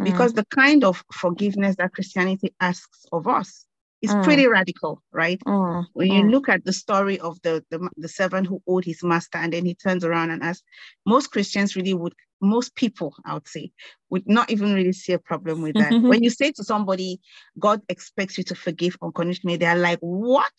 [0.00, 0.04] Mm.
[0.08, 3.66] because the kind of forgiveness that Christianity asks of us
[4.04, 4.24] is Mm.
[4.24, 5.40] pretty radical, right?
[5.46, 5.86] Mm.
[5.94, 6.30] When you Mm.
[6.30, 9.64] look at the story of the, the the servant who owed his master and then
[9.64, 10.64] he turns around and asks,
[11.06, 13.70] most Christians really would, most people, I would say,
[14.10, 15.92] would not even really see a problem with that.
[16.10, 17.20] when you say to somebody,
[17.58, 20.52] God expects you to forgive unconditionally, they're like, what?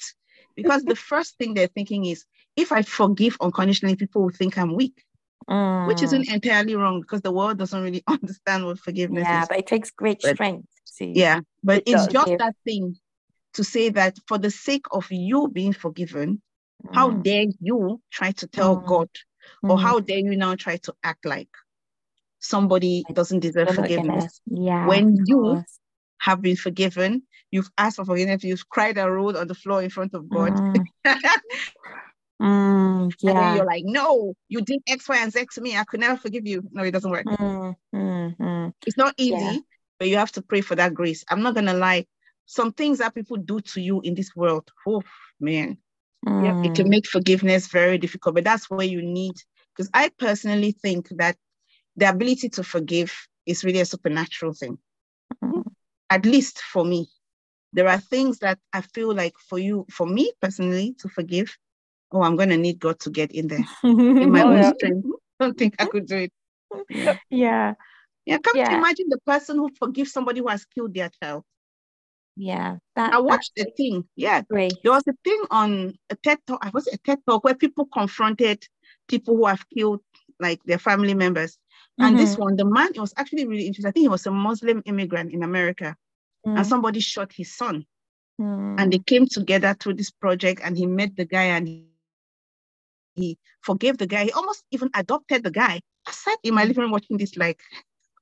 [0.56, 4.74] Because the first thing they're thinking is, if I forgive unconditionally, people will think I'm
[4.76, 4.98] weak,
[5.88, 6.04] which Mm.
[6.04, 9.42] isn't entirely wrong because the world doesn't really understand what forgiveness yeah, is.
[9.44, 12.40] Yeah, but it takes great But- strength to Yeah, but It it's just Give.
[12.40, 12.96] that thing
[13.56, 16.42] to say that for the sake of you being forgiven,
[16.94, 17.24] how Mm.
[17.24, 18.86] dare you try to tell Mm.
[18.86, 19.10] God,
[19.64, 19.82] or Mm.
[19.82, 21.50] how dare you now try to act like
[22.40, 24.42] somebody doesn't deserve gonna- forgiveness?
[24.46, 25.64] yeah, When you
[26.20, 29.90] have been forgiven, you've asked for forgiveness, you've cried and rolled on the floor in
[29.90, 30.54] front of God.
[30.54, 30.86] Mm.
[32.42, 33.56] Mm, And then yeah.
[33.56, 35.78] you're like, no, you did X, Y, and Z to me.
[35.78, 36.68] I could never forgive you.
[36.72, 37.26] No, it doesn't work.
[37.26, 38.74] Mm, mm, mm.
[38.86, 39.58] It's not easy, Yeah.
[39.98, 41.24] but you have to pray for that grace.
[41.30, 42.06] I'm not going to lie.
[42.46, 45.04] Some things that people do to you in this world, oh,
[45.40, 45.78] man,
[46.26, 46.66] Mm.
[46.66, 48.34] it can make forgiveness very difficult.
[48.36, 49.36] But that's where you need,
[49.76, 51.38] because I personally think that
[51.96, 53.14] the ability to forgive
[53.46, 54.80] is really a supernatural thing.
[55.44, 55.64] Mm.
[56.10, 57.08] At least for me,
[57.74, 61.56] there are things that I feel like for you, for me personally, to forgive.
[62.12, 64.74] Oh, I'm going to need God to get in there in my Oh, own yeah.
[64.74, 65.06] strength.
[65.40, 66.32] I don't think I could do it.
[66.90, 67.14] Yeah.
[67.30, 67.74] yeah,
[68.26, 71.44] Yeah, come to imagine the person who forgives somebody who has killed their child.
[72.36, 72.78] Yeah.
[72.96, 74.06] That, I watched a thing.
[74.16, 74.74] Yeah, Great.
[74.84, 76.60] there was a thing on a TED talk.
[76.66, 78.68] I was a TED talk where people confronted
[79.08, 80.02] people who have killed
[80.40, 81.58] like their family members.
[82.00, 83.90] And this one, the man, it was actually really interesting.
[83.90, 85.96] I think he was a Muslim immigrant in America,
[86.46, 87.86] Mm, and somebody shot his son.
[88.40, 91.86] mm, And they came together through this project, and he met the guy, and he,
[91.92, 92.08] he
[92.62, 93.26] forgave the guy.
[93.26, 95.20] He almost even adopted the guy.
[95.62, 97.60] I sat in my living room watching this, like,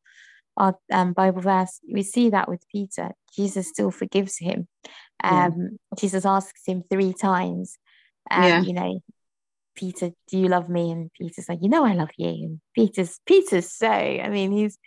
[0.56, 1.80] our um, Bible verse.
[1.92, 3.10] We see that with Peter.
[3.36, 4.68] Jesus still forgives him.
[5.22, 5.46] Yeah.
[5.46, 7.76] Um, Jesus asks him three times,
[8.30, 8.60] um, Yeah.
[8.62, 9.00] you know,
[9.74, 10.90] Peter, do you love me?
[10.90, 12.28] And Peter's like, you know, I love you.
[12.28, 14.78] And Peter's Peter's so, I mean, he's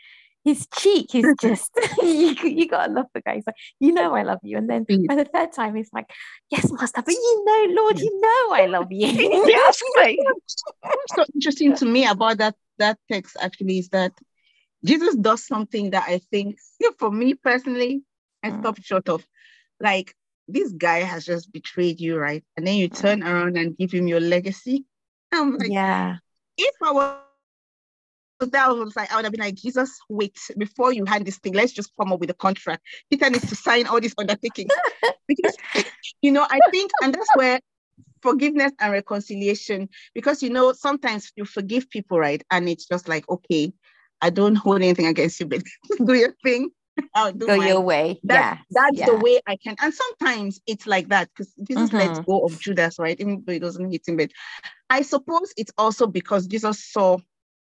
[0.48, 3.36] his cheek is just you, you gotta love the guy.
[3.36, 4.58] He's like, you know, I love you.
[4.58, 5.08] And then Mm.
[5.08, 6.10] by the third time, he's like,
[6.50, 9.08] yes, master, but you know, Lord, you know, I love you.
[9.48, 9.82] yes,
[11.08, 14.12] so interesting to me about that that text actually is that
[14.84, 16.58] Jesus does something that I think,
[17.00, 18.04] for me personally,
[18.44, 18.60] I Mm.
[18.60, 19.26] stopped short of.
[19.80, 20.14] Like
[20.48, 22.44] this guy has just betrayed you, right?
[22.56, 24.86] And then you turn around and give him your legacy.
[25.32, 26.18] I'm like, yeah.
[26.58, 27.16] if I was
[28.40, 31.54] that was like, I would have been like, Jesus, wait, before you hand this thing,
[31.54, 32.84] let's just come up with a contract.
[33.10, 34.72] Peter needs to sign all these undertakings.
[35.28, 35.58] because,
[36.22, 37.60] you know, I think, and that's where
[38.22, 42.44] forgiveness and reconciliation, because, you know, sometimes you forgive people, right?
[42.52, 43.74] And it's just like, okay,
[44.22, 45.64] I don't hold anything against you, but
[46.06, 46.70] do your thing.
[47.14, 47.68] I'll do Go mine.
[47.68, 48.20] your way.
[48.24, 48.58] That, yeah.
[48.72, 49.06] that's yeah.
[49.06, 49.76] the way I can.
[49.82, 52.26] And sometimes it's like that because Jesus lets Mhm.
[52.26, 53.20] go of Judas, right?
[53.20, 54.18] Even though he doesn't hit him.
[54.18, 54.32] But
[54.90, 57.18] I suppose it's also because Jesus saw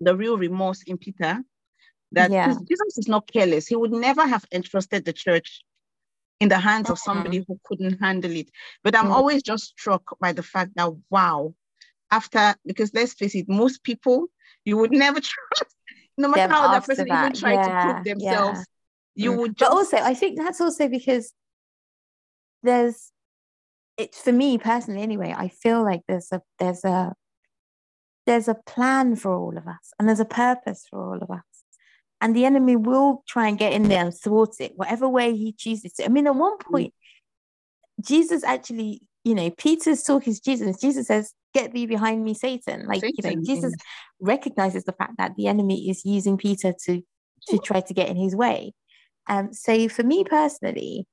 [0.01, 1.43] the real remorse in Peter.
[2.13, 2.55] That Yeah.
[2.69, 3.69] Jesus is not careless.
[3.69, 5.63] He would never have entrusted the church
[6.41, 7.03] in the hands of Mhm.
[7.03, 8.51] somebody who couldn't handle it.
[8.83, 9.13] But I'm Mm.
[9.13, 11.55] always just struck by the fact that, wow,
[12.11, 14.27] after, because let's face it, most people
[14.65, 15.77] you would never trust,
[16.19, 17.35] no matter Them how that person even that.
[17.35, 18.59] tried to Yeah, prove themselves.
[18.59, 18.65] yeah.
[19.15, 19.39] You Mm.
[19.39, 21.33] would But just also, I think that's also because
[22.63, 23.13] there's
[23.97, 27.15] it for me personally anyway, I feel like there's a there's a
[28.31, 31.43] there's a plan for all of us and there's a purpose for all of us.
[32.21, 35.53] and the enemy will try and get in there and thwart it, whatever way he
[35.53, 36.05] chooses to.
[36.05, 36.71] I mean, at one Mm.
[36.71, 36.95] point,
[38.01, 40.79] Jesus actually, you know, Peter's talking to Jesus.
[40.79, 42.87] Jesus says, Get thee behind me, Satan.
[42.87, 43.75] Like, you know, Satan, Jesus
[44.21, 47.03] recognizes the fact that the enemy is using Peter to
[47.49, 48.73] to try to get in his way.
[49.27, 51.07] Um, so for me personally,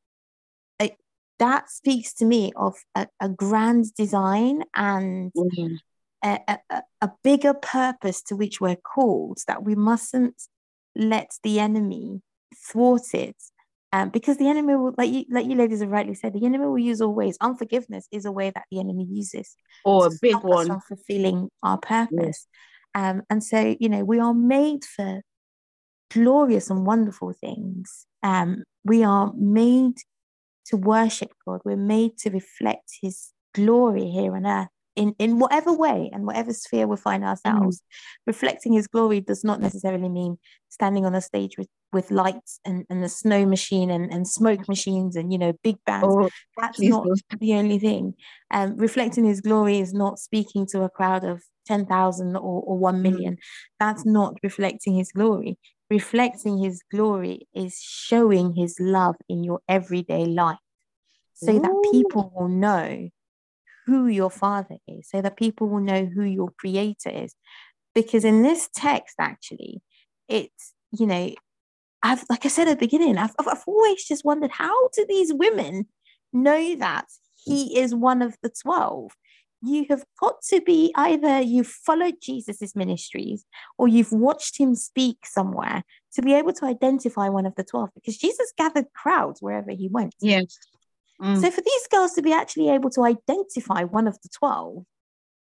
[1.39, 5.77] that speaks to me of a, a grand design and Mm.
[6.27, 10.41] A, a, bigger purpose to which we're called that we mustn't
[10.95, 12.21] let the enemy
[12.55, 13.35] thwart it.
[13.93, 16.65] Um, because the enemy will like you like you ladies have rightly said the enemy
[16.65, 20.35] will use all ways unforgiveness is a way that the enemy uses Oh, a big
[20.43, 20.67] one.
[20.67, 22.47] from fulfilling our purpose.
[22.93, 25.21] Um, and so you know we are made for
[26.11, 28.05] glorious and wonderful things.
[28.23, 29.95] Um, we are made
[30.65, 31.61] to worship God.
[31.63, 36.51] We're made to reflect His glory here on earth in, in whatever way and whatever
[36.51, 37.81] sphere we find ourselves.
[38.25, 40.37] Reflecting His glory does not necessarily mean
[40.69, 44.67] standing on a stage with, with lights and, and a snow machine and, and smoke
[44.67, 46.07] machines and, you know, big bands.
[46.09, 46.29] Oh,
[46.59, 47.07] That's please not
[47.39, 48.15] the only thing.
[48.51, 53.01] Um, reflecting His glory is not speaking to a crowd of 10,000 or, or 1
[53.01, 53.37] million.
[53.79, 55.59] That's not reflecting His glory.
[55.91, 60.57] Reflecting His glory is showing His love in your everyday life
[61.35, 63.09] so that people will know
[63.87, 67.33] who your father is, so that people will know who your creator is.
[67.95, 69.81] Because in this text, actually,
[70.27, 71.33] it's, you know,
[72.03, 75.33] I've, like I said at the beginning, I've, I've, always just wondered how do these
[75.33, 75.87] women
[76.31, 77.05] know that
[77.43, 79.11] he is one of the 12?
[79.63, 83.45] You have got to be either you've followed Jesus's ministries
[83.79, 87.89] or you've watched him speak somewhere to be able to identify one of the 12
[87.95, 90.13] because Jesus gathered crowds wherever he went.
[90.19, 90.59] Yes.
[91.21, 91.41] Mm.
[91.41, 94.83] So for these girls to be actually able to identify one of the 12,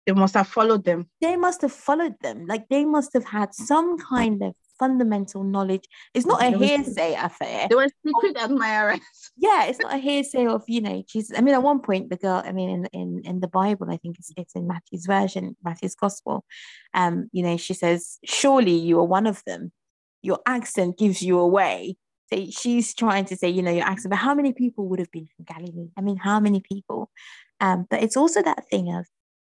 [0.07, 1.09] they must have followed them.
[1.21, 2.45] they must have followed them.
[2.47, 5.83] Like they must have had some kind of fundamental knowledge.
[6.13, 7.67] It's not a hearsay affair.
[7.69, 8.99] They were secret admirers.
[9.41, 11.37] Yeah, it's not a hearsay of, you know, Jesus.
[11.37, 13.97] I mean, at one point, the girl, I mean, in in, in the Bible, I
[13.97, 16.43] think it's, it's in Matthew's version, Matthew's gospel,
[16.93, 19.71] um, you know, she says, Surely you are one of them.
[20.21, 21.95] Your accent gives you away.
[22.31, 25.11] So she's trying to say, you know, your accent, but how many people would have
[25.11, 25.89] been from Galilee?
[25.97, 27.09] I mean, how many people?
[27.59, 29.07] Um, but it's also that thing of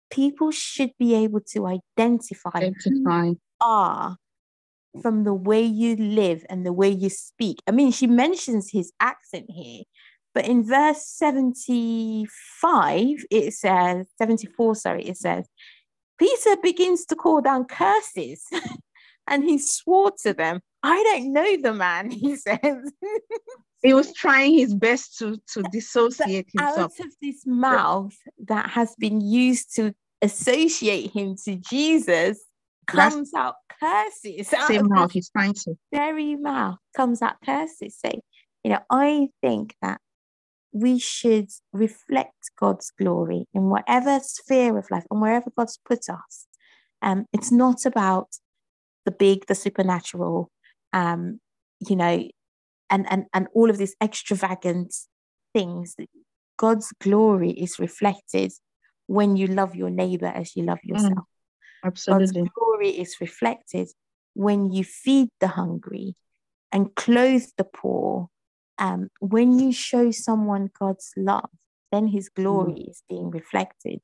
[0.10, 3.34] people should be able to identify who Identify.
[3.62, 4.18] are
[5.02, 7.62] from the way you live and the way you speak.
[7.68, 9.84] I mean, she mentions his accent here,
[10.34, 15.48] but in verse 75, it says, 74, sorry, it says,
[16.18, 18.44] Peter begins to call down curses
[19.28, 20.62] and he swore to them.
[20.84, 22.92] I don't know the man, he says.
[23.82, 26.94] He was trying his best to to dissociate himself.
[27.00, 28.16] out of this mouth
[28.48, 32.40] that has been used to associate him to Jesus
[32.94, 34.52] That's- comes out curses.
[34.54, 35.12] Out Same mouth.
[35.12, 35.76] He's trying to.
[35.94, 37.98] very mouth comes out curses.
[37.98, 38.12] So,
[38.64, 40.02] you know, I think that
[40.74, 46.46] we should reflect God's glory in whatever sphere of life and wherever God's put us.
[47.02, 48.28] Um, it's not about
[49.06, 50.52] the big, the supernatural,
[50.94, 51.40] um,
[51.88, 52.28] you know,
[52.90, 54.96] and and and all of these extravagant
[55.54, 55.96] things.
[56.58, 58.52] God's glory is reflected
[59.08, 61.26] when you love your neighbor as you love yourself.
[61.84, 62.52] God's Absolutely.
[62.54, 63.88] glory is reflected
[64.34, 66.16] when you feed the hungry
[66.72, 68.28] and clothe the poor.
[68.78, 71.50] Um, when you show someone God's love,
[71.92, 74.00] then his glory is being reflected.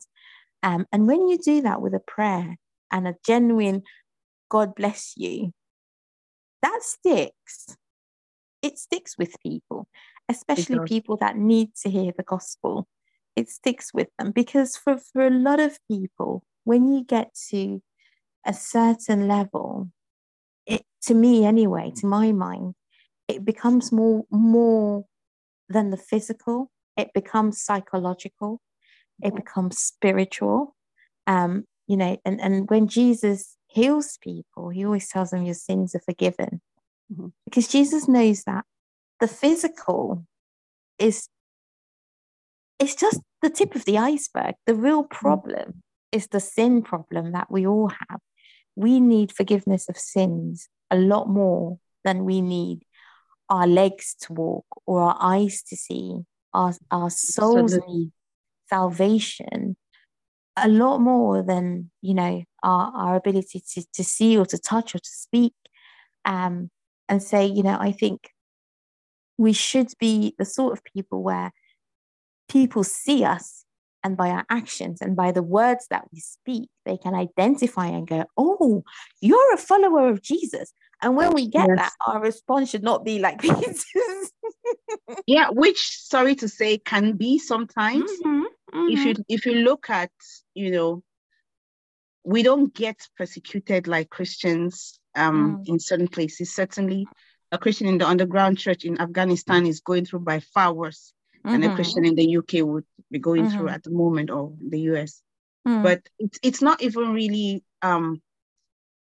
[0.64, 2.56] Um, and when you do that with a prayer
[2.92, 3.84] and a genuine
[4.50, 5.52] God bless you,
[6.62, 7.78] that sticks.
[8.62, 9.88] It sticks with people,
[10.30, 12.88] especially people that need to hear the gospel.
[13.36, 17.82] It sticks with them because for, for a lot of people, when you get to
[18.46, 19.90] a certain level,
[20.66, 22.74] it to me anyway, to my mind,
[23.28, 25.06] it becomes more more
[25.70, 26.72] than the physical.
[26.98, 28.62] It becomes psychological.
[29.22, 30.76] It becomes spiritual.
[31.28, 35.94] Um, you know, and, and when Jesus heals people, he always tells them your sins
[35.96, 36.62] are forgiven.
[37.12, 37.34] Mhm.
[37.44, 38.66] Because Jesus knows that
[39.20, 40.26] the physical
[40.98, 41.28] is
[42.80, 44.56] it's just the tip of the iceberg.
[44.66, 48.20] The real problem is the sin problem that we all have.
[48.76, 52.86] We need forgiveness of sins a lot more than we need
[53.50, 56.26] our legs to walk or our eyes to see.
[56.54, 57.94] Our, our souls Absolutely.
[57.94, 58.12] need
[58.70, 59.76] salvation
[60.58, 64.96] a lot more than, you know, our, our ability to, to see or to touch
[64.96, 65.54] or to speak.
[66.24, 66.70] Um,
[67.08, 68.32] and say, you know, I think
[69.38, 71.52] we should be the sort of people where
[72.50, 73.66] people see us
[74.04, 78.08] and by our actions and by the words that we speak, they can identify and
[78.08, 78.84] go, Oh,
[79.20, 80.72] you're a follower of Jesus.
[81.02, 81.78] And when we get Yes.
[81.78, 83.86] that, our response should not be like this.
[85.28, 88.12] Yeah, which sorry to say can be sometimes.
[88.24, 88.44] Mhm,
[88.74, 89.06] If mhm.
[89.06, 90.12] you if you look at,
[90.54, 91.04] you know,
[92.24, 95.68] we don't get persecuted like Christians um Mm.
[95.70, 96.54] in certain places.
[96.54, 97.08] Certainly,
[97.52, 101.64] a Christian in the underground church in Afghanistan is going through by far worse than
[101.64, 103.74] a Mhm, Christian in the UK would be going through Mhm.
[103.74, 105.22] at the moment or the US.
[105.68, 108.22] mm, But it's it's not even really um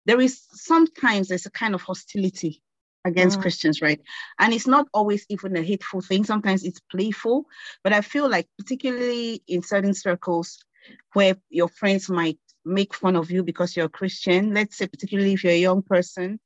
[0.06, 2.62] there is sometimes there's a kind of hostility
[3.04, 3.42] against Mm.
[3.42, 4.00] Christians, right?
[4.38, 6.24] And it's not always even a hateful thing.
[6.24, 7.46] Sometimes it's playful.
[7.84, 10.58] But I feel like particularly in certain circles
[11.14, 15.34] where your friends might make fun of you because you're a Christian, let's say particularly
[15.34, 16.40] if you're a young person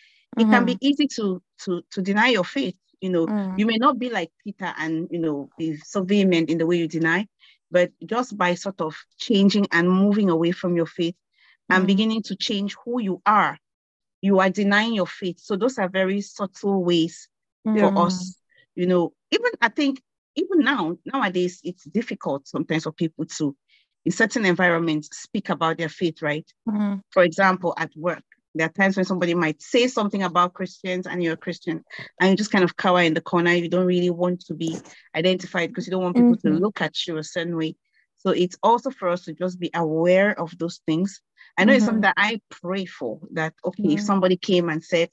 [0.00, 0.74] it can be easy
[1.16, 1.20] to
[1.64, 2.76] to to deny your faith.
[3.00, 3.56] You know, Mm.
[3.56, 6.76] you may not be like Peter and you know be so vehement in the way
[6.78, 7.26] you deny,
[7.70, 11.16] but just by sort of changing and moving away from your faith
[11.70, 11.86] and Mm.
[11.86, 13.58] beginning to change who you are,
[14.20, 15.38] you are denying your faith.
[15.40, 17.28] So those are very subtle ways
[17.76, 18.38] for us.
[18.74, 20.02] You know, even I think
[20.36, 23.56] even now, nowadays, it's difficult sometimes for people to,
[24.04, 26.46] in certain environments, speak about their faith, right?
[26.66, 28.22] Mhm, For example, at work,
[28.54, 31.84] there are times when somebody might say something about Christians and you're a Christian
[32.20, 33.52] and you just kind of cower in the corner.
[33.52, 34.76] You don't really want to be
[35.14, 36.40] identified because you don't want people Mhm.
[36.42, 37.76] to look at you a certain way.
[38.18, 41.20] So it's also for us to just be aware of those things.
[41.58, 41.86] I know it's Mhm.
[41.86, 44.06] something that I pray for that, okay, if Mhm.
[44.06, 45.10] somebody came and said,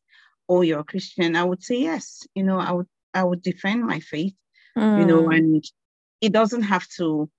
[0.49, 2.27] Oh, you're a Christian, I would say yes.
[2.35, 4.33] You know, I would I would defend my faith
[4.93, 5.63] you know, mm, and
[6.21, 7.29] it doesn't have to.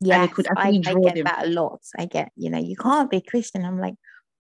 [0.00, 1.24] Yes, it could I, I get them.
[1.24, 1.80] that a lot.
[1.98, 3.64] I get, you know, you can't be a Christian.
[3.64, 3.94] I'm like,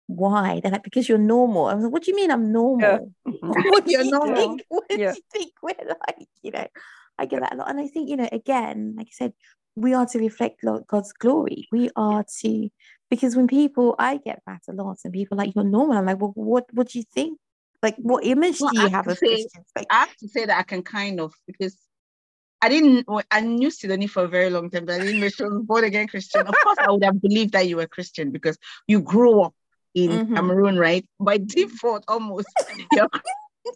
[0.07, 0.59] why?
[0.61, 1.67] They're like, because you're normal.
[1.67, 3.11] I'm like, what do you mean I'm normal?
[3.27, 3.39] Mhm.
[3.71, 4.35] What do You're you normal.
[4.35, 4.63] think?
[4.69, 6.27] What do you think we're like?
[6.41, 6.67] You know,
[7.17, 7.69] I get that a lot.
[7.69, 9.33] And I think, you know, again, like I said,
[9.75, 11.67] we are to reflect God's glory.
[11.71, 12.69] We are to,
[13.09, 15.97] because when people, I get that a lot, and people are like, you're normal.
[15.97, 17.39] I'm like, well, what, what do you think?
[17.81, 19.65] Like, what image Well, do I you have have of say- Christians?
[19.75, 21.75] Like, I have to say that I can kind of because
[22.63, 23.05] I didn't.
[23.09, 25.61] well, I knew Sidonie for a very long time, but I didn't know she was
[25.65, 26.47] born again Christian.
[26.47, 28.57] Of course, I would have believed that you were Christian because
[28.87, 29.53] you grew up
[29.93, 30.35] in Mhm.
[30.35, 31.05] Cameroon, right?
[31.19, 32.47] By default, almost
[32.93, 33.09] you're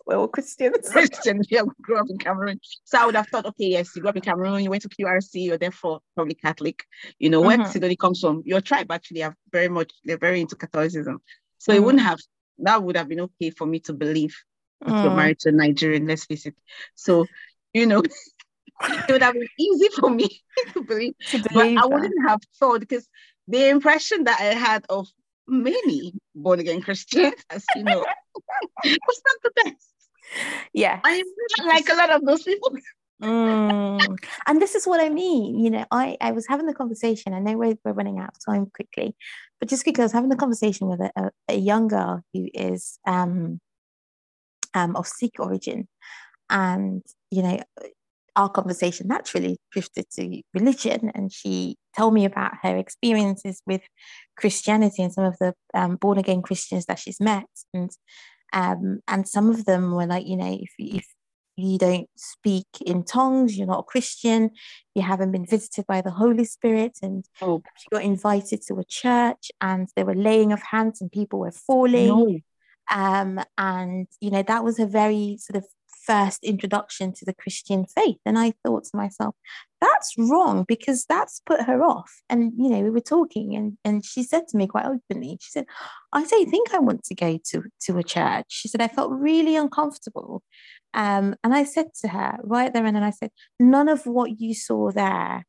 [0.05, 0.87] we're all Christians.
[0.95, 1.41] Christian.
[1.49, 4.15] You grew up in Cameroon, so I would have thought, okay, yes, you grew up
[4.15, 4.63] in Cameroon.
[4.63, 5.43] You went to QRC.
[5.47, 6.83] You're therefore probably Catholic.
[7.19, 7.67] You know where Mhm.
[7.67, 8.41] Sidonie comes from.
[8.45, 9.91] Your tribe actually are very much.
[10.05, 11.21] They're very into Catholicism,
[11.57, 11.83] so it Mhm.
[11.83, 12.19] wouldn't have.
[12.59, 14.33] That would have been okay for me to believe
[14.85, 15.15] if you're Mm.
[15.15, 16.55] married to a Nigerian, let's face it.
[16.95, 17.25] So,
[17.73, 18.01] you know,
[18.83, 20.41] it would have been easy for me
[20.73, 23.07] to believe, To but believe I wouldn't have thought because
[23.47, 25.07] the impression that I had of
[25.47, 27.99] many born again Christians, as you know,
[28.83, 29.93] was not the best.
[30.73, 30.99] Yeah.
[31.03, 31.25] I'm
[31.57, 32.71] not like a lot of those people.
[33.21, 34.17] Mm.
[34.45, 35.59] And this is what I mean.
[35.59, 37.33] You know, I, I was having the conversation.
[37.33, 39.15] I know we're, we're running out of time quickly,
[39.59, 42.47] but just quickly, I was having the conversation with a, a, a young girl who
[42.53, 43.59] is um,
[44.73, 45.87] um, of Sikh origin.
[46.49, 47.59] And, you know,
[48.37, 51.11] our conversation naturally drifted to religion.
[51.13, 53.81] And she told me about her experiences with
[54.37, 57.47] Christianity and some of the um, born again Christians that she's met.
[57.73, 57.89] And
[58.53, 61.05] um, and some of them were like, you know, if, if
[61.57, 64.51] you don't speak in tongues, you're not a Christian,
[64.95, 66.99] you haven't been visited by the Holy Spirit.
[67.01, 67.61] And Oh.
[67.77, 71.51] she got invited to a church and there were laying of hands and people were
[71.51, 72.07] falling.
[72.07, 72.39] No.
[72.89, 75.65] Um, and, you know, that was a very sort of
[76.07, 78.17] first introduction to the Christian faith.
[78.25, 79.35] And I thought to myself,
[79.81, 82.11] that's wrong because that's put her off.
[82.29, 85.51] And, you know, we were talking and, and she said to me quite openly, she
[85.51, 85.65] said,
[86.13, 88.45] I don't think I want to go to, to a church.
[88.47, 90.41] She said, I felt really uncomfortable.
[90.93, 93.29] Um, and I said to her right there and then I said,
[93.59, 95.45] none of what you saw there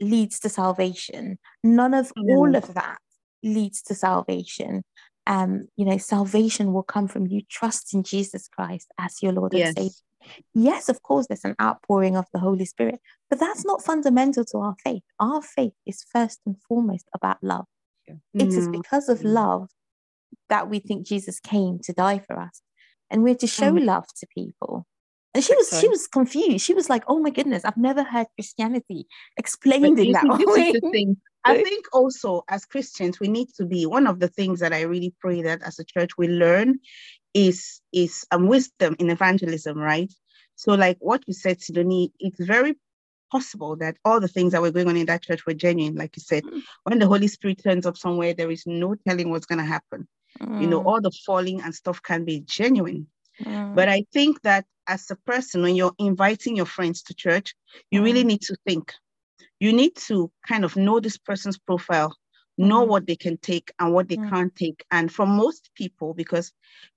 [0.00, 1.38] leads to salvation.
[1.64, 2.98] None of all of that
[3.42, 4.84] leads to salvation.
[5.26, 9.68] Um, you know, salvation will come from you trusting Jesus Christ as your Lord Yes.
[9.68, 9.94] and Savior.
[10.54, 13.00] Yes, of course, there's an outpouring of the Holy Spirit,
[13.30, 15.02] but that's not fundamental to our faith.
[15.20, 17.66] Our faith is first and foremost about love.
[18.34, 18.72] It is No.
[18.72, 19.34] because of Mm.
[19.34, 19.70] love
[20.48, 22.62] that we think Jesus came to die for us.
[23.10, 23.84] and we're to show Mm.
[23.84, 24.86] love to people.
[25.34, 26.64] And she was she was confused.
[26.64, 29.06] She was like, "Oh my goodness, I've never heard Christianity
[29.36, 31.16] explained in that way." thing.
[31.44, 34.82] I think also as Christians, we need to be one of the things that I
[34.82, 36.78] really pray that as a church we learn
[37.34, 40.12] is is um, wisdom in evangelism, right?
[40.54, 42.76] So, like what you said, Sidonie, it's very
[43.30, 46.14] possible that all the things that were going on in that church were genuine, like
[46.16, 46.44] you said.
[46.44, 46.62] Mm.
[46.84, 50.06] When the Holy Spirit turns up somewhere, there is no telling what's going to happen.
[50.60, 53.06] You know, Mm, all the falling and stuff can be genuine.
[53.42, 57.54] mm, But I think that as a person, when you're inviting your friends to church,
[57.90, 58.26] you really Mm.
[58.26, 58.92] need to think.
[59.60, 62.16] You need to kind of know this person's profile,
[62.58, 62.88] know Mm.
[62.88, 64.28] what they can take and what they Mm.
[64.28, 64.84] can't take.
[64.90, 66.52] And for most people, because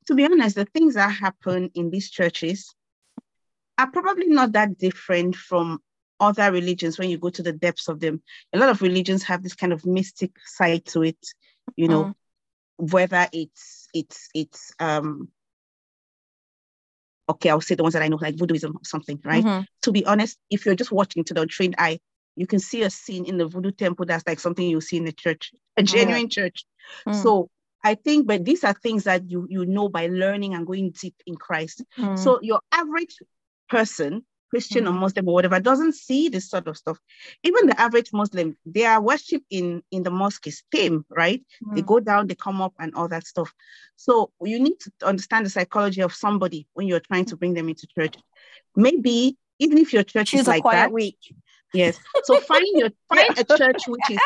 [0.08, 2.74] to be honest, the things that happen in these churches
[3.78, 5.82] are probably not that different from
[6.20, 8.22] other religions when you go to the depths of them.
[8.54, 11.18] A lot of religions have this kind of mystic side to it,
[11.76, 12.16] you know, Mm.
[12.78, 15.30] whether it's it's it's um
[17.30, 19.48] okay, I'll say the ones that I know, like Voodooism or something, right?
[19.48, 22.00] mhm, To be honest, if you're just watching to the untrained eye,
[22.36, 25.08] you can see a scene in the voodoo temple that's like something you see in
[25.08, 26.66] a church, a genuine church.
[27.08, 27.50] mm, So
[27.84, 31.16] I think, but these are things that you you know by learning and going deep
[31.26, 31.84] in Christ.
[31.98, 33.18] mm, So your average
[33.70, 35.00] person, Christian or Mhm.
[35.00, 37.00] Muslim or whatever, doesn't see this sort of stuff.
[37.44, 41.44] Even the average Muslim, they are worship in in the mosque is tame, right?
[41.74, 43.54] They mm, go down, they come up, and all that stuff.
[43.96, 47.70] So you need to understand the psychology of somebody when you're trying to bring them
[47.70, 48.16] into church.
[48.76, 51.18] Maybe even if your church Choose is a like quiet that, week.
[51.76, 52.00] Yes.
[52.24, 54.20] So find your find a church which is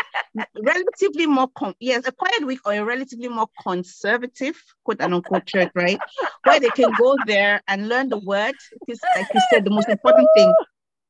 [0.61, 5.45] relatively more con- yes, a quiet week or a relatively more conservative quote and unquote
[5.45, 5.99] church, right?
[6.43, 8.55] Where they can go there and learn the word.
[8.79, 10.53] Because like you said, the most important thing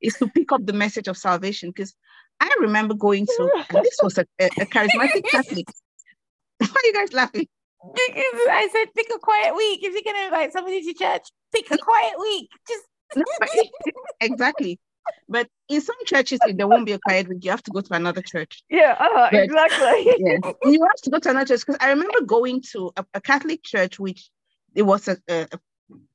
[0.02, 1.70] is to pick up the message of salvation.
[1.70, 1.94] Because
[2.40, 5.68] I remember going to and this was a, a, a charismatic Catholic.
[6.60, 7.48] Why are you guys laughing?
[7.84, 9.80] I said, pick a quiet week.
[9.84, 12.50] If you're to invite somebody to church, pick a quiet week.
[12.68, 12.84] Just
[13.16, 13.24] No,
[14.20, 14.80] exactly.
[15.28, 17.94] But in some churches, there won't be a quiet week, you have to go to
[17.94, 18.64] another church.
[18.70, 20.16] Yeah, uh, But- exactly.
[20.66, 23.64] You have to go to another church because I remember going to a, a Catholic
[23.64, 24.30] church, which
[24.76, 25.48] it was a, a,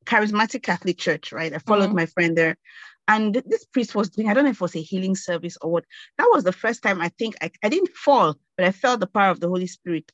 [0.07, 1.53] charismatic Catholic church, right?
[1.53, 1.95] I followed Mhm.
[1.97, 2.57] my friend there,
[3.09, 4.29] and this priest was doing.
[4.29, 5.85] I don't know if it was a healing service or what.
[6.19, 9.07] That was the first time I think I, I didn't fall, but I felt the
[9.07, 10.11] power of the Holy Spirit.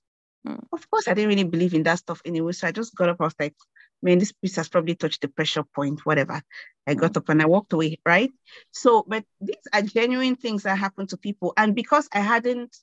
[0.47, 0.65] Mm.
[0.73, 3.21] Of course, I didn't really believe in that stuff anyway, so I just got up.
[3.21, 3.55] I was like,
[4.03, 6.43] man, this piece has probably touched the pressure point, whatever.
[6.87, 7.19] I got mm-hmm.
[7.19, 8.31] up and I walked away, right?
[8.71, 11.53] So, but these are genuine things that happen to people.
[11.57, 12.77] And because I hadn't,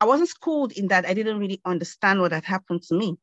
[0.00, 3.16] I wasn't schooled in that, I didn't really understand what had happened to me.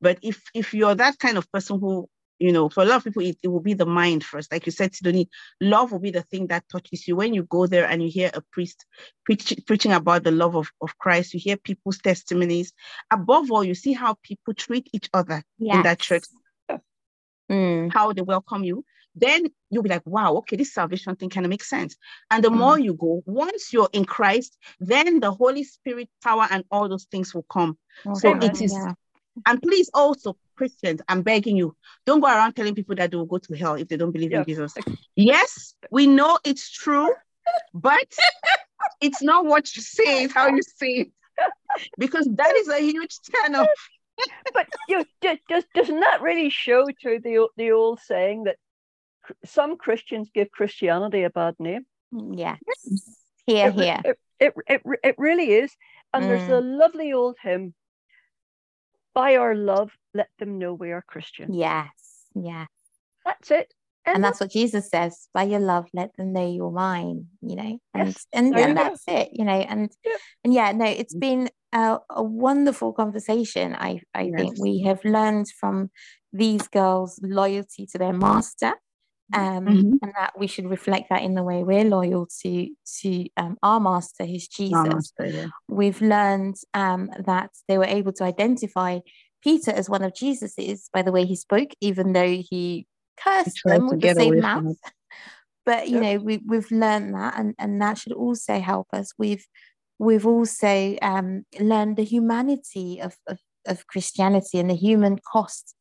[0.00, 2.08] But if if you're that kind of person who,
[2.38, 4.50] you know, for a lot of people, it, it will be the mind first.
[4.52, 5.28] Like you said, Sidonie,
[5.60, 7.16] love will be the thing that touches you.
[7.16, 8.84] When you go there and you hear a priest
[9.24, 12.72] preach, preaching about the love of, of Christ, you hear people's testimonies.
[13.10, 15.42] Above all, you see how people treat each other
[15.76, 16.24] in that church
[17.50, 21.44] Mm, how they welcome you, then you'll be like, wow, okay, this salvation thing kind
[21.46, 21.94] of makes sense.
[22.30, 22.56] And the Mm.
[22.56, 27.04] more you go, once you're in Christ, then the Holy Spirit power and all those
[27.04, 27.78] things will come.
[28.14, 28.94] So it is- yeah.
[29.46, 31.76] And please also, Christians, I'm begging you,
[32.06, 34.32] don't go around telling people that they will go to hell if they don't believe
[34.32, 34.74] in Jesus.
[35.16, 37.12] Yes, we know it's true,
[37.72, 38.06] but
[39.00, 41.08] it's not what you say, it's how you say it.
[41.98, 43.68] Because that is a huge turn off.
[44.54, 48.56] but you just, just doesn't that really show to the the old saying that
[49.44, 51.86] some Christians give Christianity a bad name?
[52.12, 52.58] Yes.
[53.46, 54.00] Here, It here.
[54.04, 55.72] It, it, it, it really is.
[56.12, 56.58] And there's mm.
[56.58, 57.74] a lovely old hymn,
[59.14, 61.52] by our love, let them know we are Christian.
[61.54, 61.88] Yes.
[62.34, 62.66] Yeah.
[63.24, 63.72] That's it.
[64.06, 67.56] And End that's what Jesus says, by your love, let them know you're mine, you
[67.56, 68.74] know, and Yes, and go.
[68.74, 70.16] that's it, you know, and Yeah.
[70.44, 71.20] and yeah, no, it's mm.
[71.20, 73.74] been a, a wonderful conversation.
[73.74, 75.90] I I think we have learned from
[76.34, 78.74] these girls loyalty to their master,
[79.32, 79.98] um, Mhm.
[80.02, 82.68] and that we should reflect that in the way we're loyal to
[83.00, 84.84] to um, our master, who's Jesus.
[84.84, 85.46] Master, yeah.
[85.68, 89.00] We've learned um, that they were able to identify
[89.42, 92.86] Peter as one of Jesus's by the way he spoke, even though he
[93.22, 94.76] cursed tried them with the same mouth.
[95.66, 96.02] But you Yep.
[96.02, 99.12] know, we we've learned that, and and that should also help us.
[99.16, 99.46] We've
[99.98, 105.74] we've also um, learned the humanity of, of of Christianity and the human cost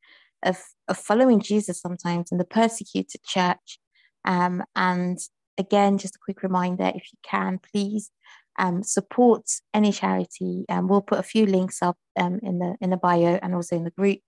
[0.44, 3.80] of of following Jesus sometimes in the persecuted church.
[4.26, 5.18] Um, and
[5.58, 8.12] again, just a quick reminder: if you can, please
[8.60, 10.66] um, support any charity.
[10.70, 13.76] Um, we'll put a few links up um, in the in the bio and also
[13.76, 14.20] in the group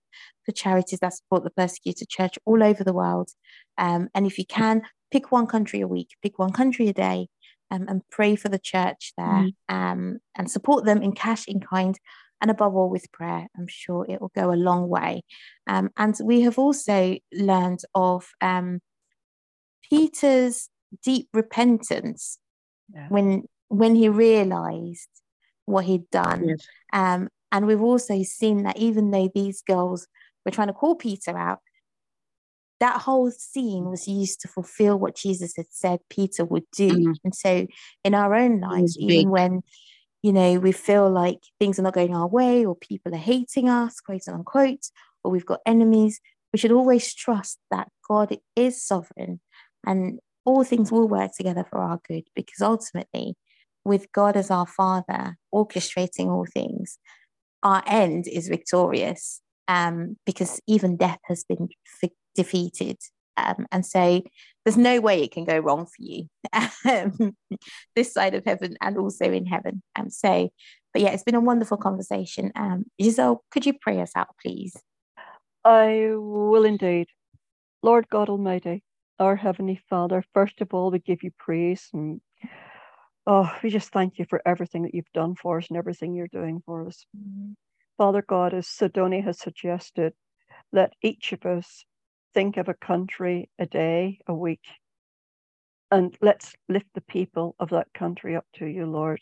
[0.44, 3.30] for charities that support the persecuted church all over the world.
[3.78, 7.28] Um, and if you can, pick one country a week, pick one country a day,
[7.70, 9.54] um, and pray for the church there Mhm.
[9.68, 11.98] um, and support them in cash, in kind,
[12.40, 13.46] and above all with prayer.
[13.56, 15.22] I'm sure it will go a long way.
[15.66, 18.80] Um, and we have also learned of um,
[19.88, 20.68] Peter's
[21.02, 22.38] deep repentance
[22.92, 23.08] yeah.
[23.08, 25.08] when when he realized
[25.64, 26.48] what he'd done.
[26.48, 26.66] Yes.
[26.92, 30.06] Um, and we've also seen that even though these girls
[30.44, 31.60] were trying to call Peter out,
[32.80, 36.90] that whole scene was used to fulfill what Jesus had said Peter would do.
[36.90, 37.12] Mm-hmm.
[37.24, 37.66] And so
[38.04, 39.62] in our own lives, even when
[40.26, 43.68] you know we feel like things are not going our way or people are hating
[43.68, 44.86] us, quote unquote,
[45.22, 46.20] or we've got enemies,
[46.52, 49.38] we should always trust that God is sovereign
[49.86, 53.36] and all things will work together for our good because ultimately,
[53.84, 56.98] with God as our Father orchestrating all things,
[57.62, 61.68] our end is victorious um, because even death has been
[62.34, 62.96] defeated.
[63.36, 64.22] Um, and so
[64.64, 66.28] there's no way it can go wrong for you
[66.84, 67.36] um,
[67.94, 69.82] this side of heaven and also in heaven.
[69.94, 70.50] Um, so,
[70.92, 72.52] but yeah, it's been a wonderful conversation.
[72.56, 74.74] Um, Giselle, could you pray us out, please?
[75.64, 77.08] I will indeed.
[77.82, 78.82] Lord God Almighty,
[79.18, 82.20] our Heavenly Father, first of all, we give you praise and
[83.26, 86.28] oh, we just thank you for everything that you've done for us and everything you're
[86.28, 87.04] doing for us.
[87.16, 87.52] Mm-hmm.
[87.98, 90.12] Father God, as Sidonie has suggested,
[90.72, 91.84] let each of us
[92.36, 94.60] think of a country a day, a week,
[95.90, 99.20] and let's lift the people of that country up to you, Lord.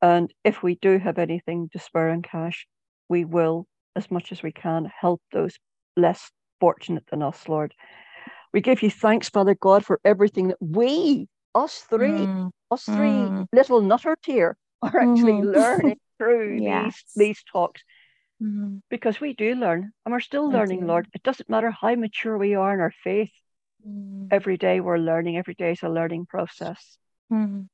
[0.00, 2.66] And if we do have anything to spare in cash,
[3.10, 5.58] we will, as much as we can, help those
[5.94, 7.74] less fortunate than us, Lord.
[8.54, 12.50] We give you thanks, Father God, for everything that we, us three, mm.
[12.70, 13.46] us three mm.
[13.52, 15.54] little nutters here, are actually mm.
[15.54, 17.02] learning through yes.
[17.14, 17.82] these these talks
[18.42, 18.76] mm-hmm.
[18.88, 21.08] because we do learn and we're still learning, Lord.
[21.14, 23.32] It doesn't matter how mature we are in our faith.
[23.86, 24.28] Mm.
[24.30, 25.36] Every day we're learning.
[25.36, 26.98] Every day is a learning process.
[27.32, 27.68] Mm.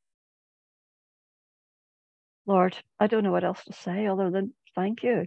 [2.46, 5.26] Lord, I don't know what else to say other than thank you.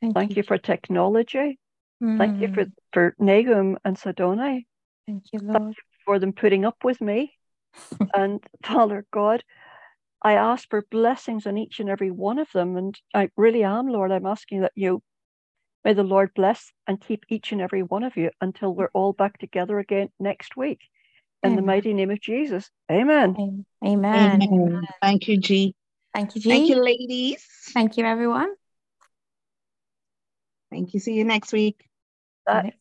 [0.00, 0.36] Thank, thank you.
[0.36, 0.42] you.
[0.42, 1.58] for technology.
[2.00, 2.72] Thank you for, mm.
[2.92, 4.66] for Nahum and Sidonie.
[5.06, 5.62] Thank you, Lord.
[5.62, 7.34] Thank you for them putting up with me.
[8.14, 9.42] and Father God,
[10.22, 12.76] I ask for blessings on each and every one of them.
[12.76, 14.10] And I really am, Lord.
[14.10, 15.02] I'm asking that you
[15.84, 19.12] may the Lord bless and keep each and every one of you until we're all
[19.12, 20.80] back together again next week.
[21.42, 21.56] In Amen.
[21.56, 22.68] the mighty name of Jesus.
[22.90, 23.36] Amen.
[23.84, 24.42] Amen.
[24.42, 24.82] Amen.
[25.00, 25.74] Thank you, G.
[26.12, 26.48] Thank you, G.
[26.48, 27.46] Thank you, ladies.
[27.72, 28.52] Thank you, everyone.
[30.70, 31.00] Thank you.
[31.00, 31.88] See you next week.
[32.46, 32.74] That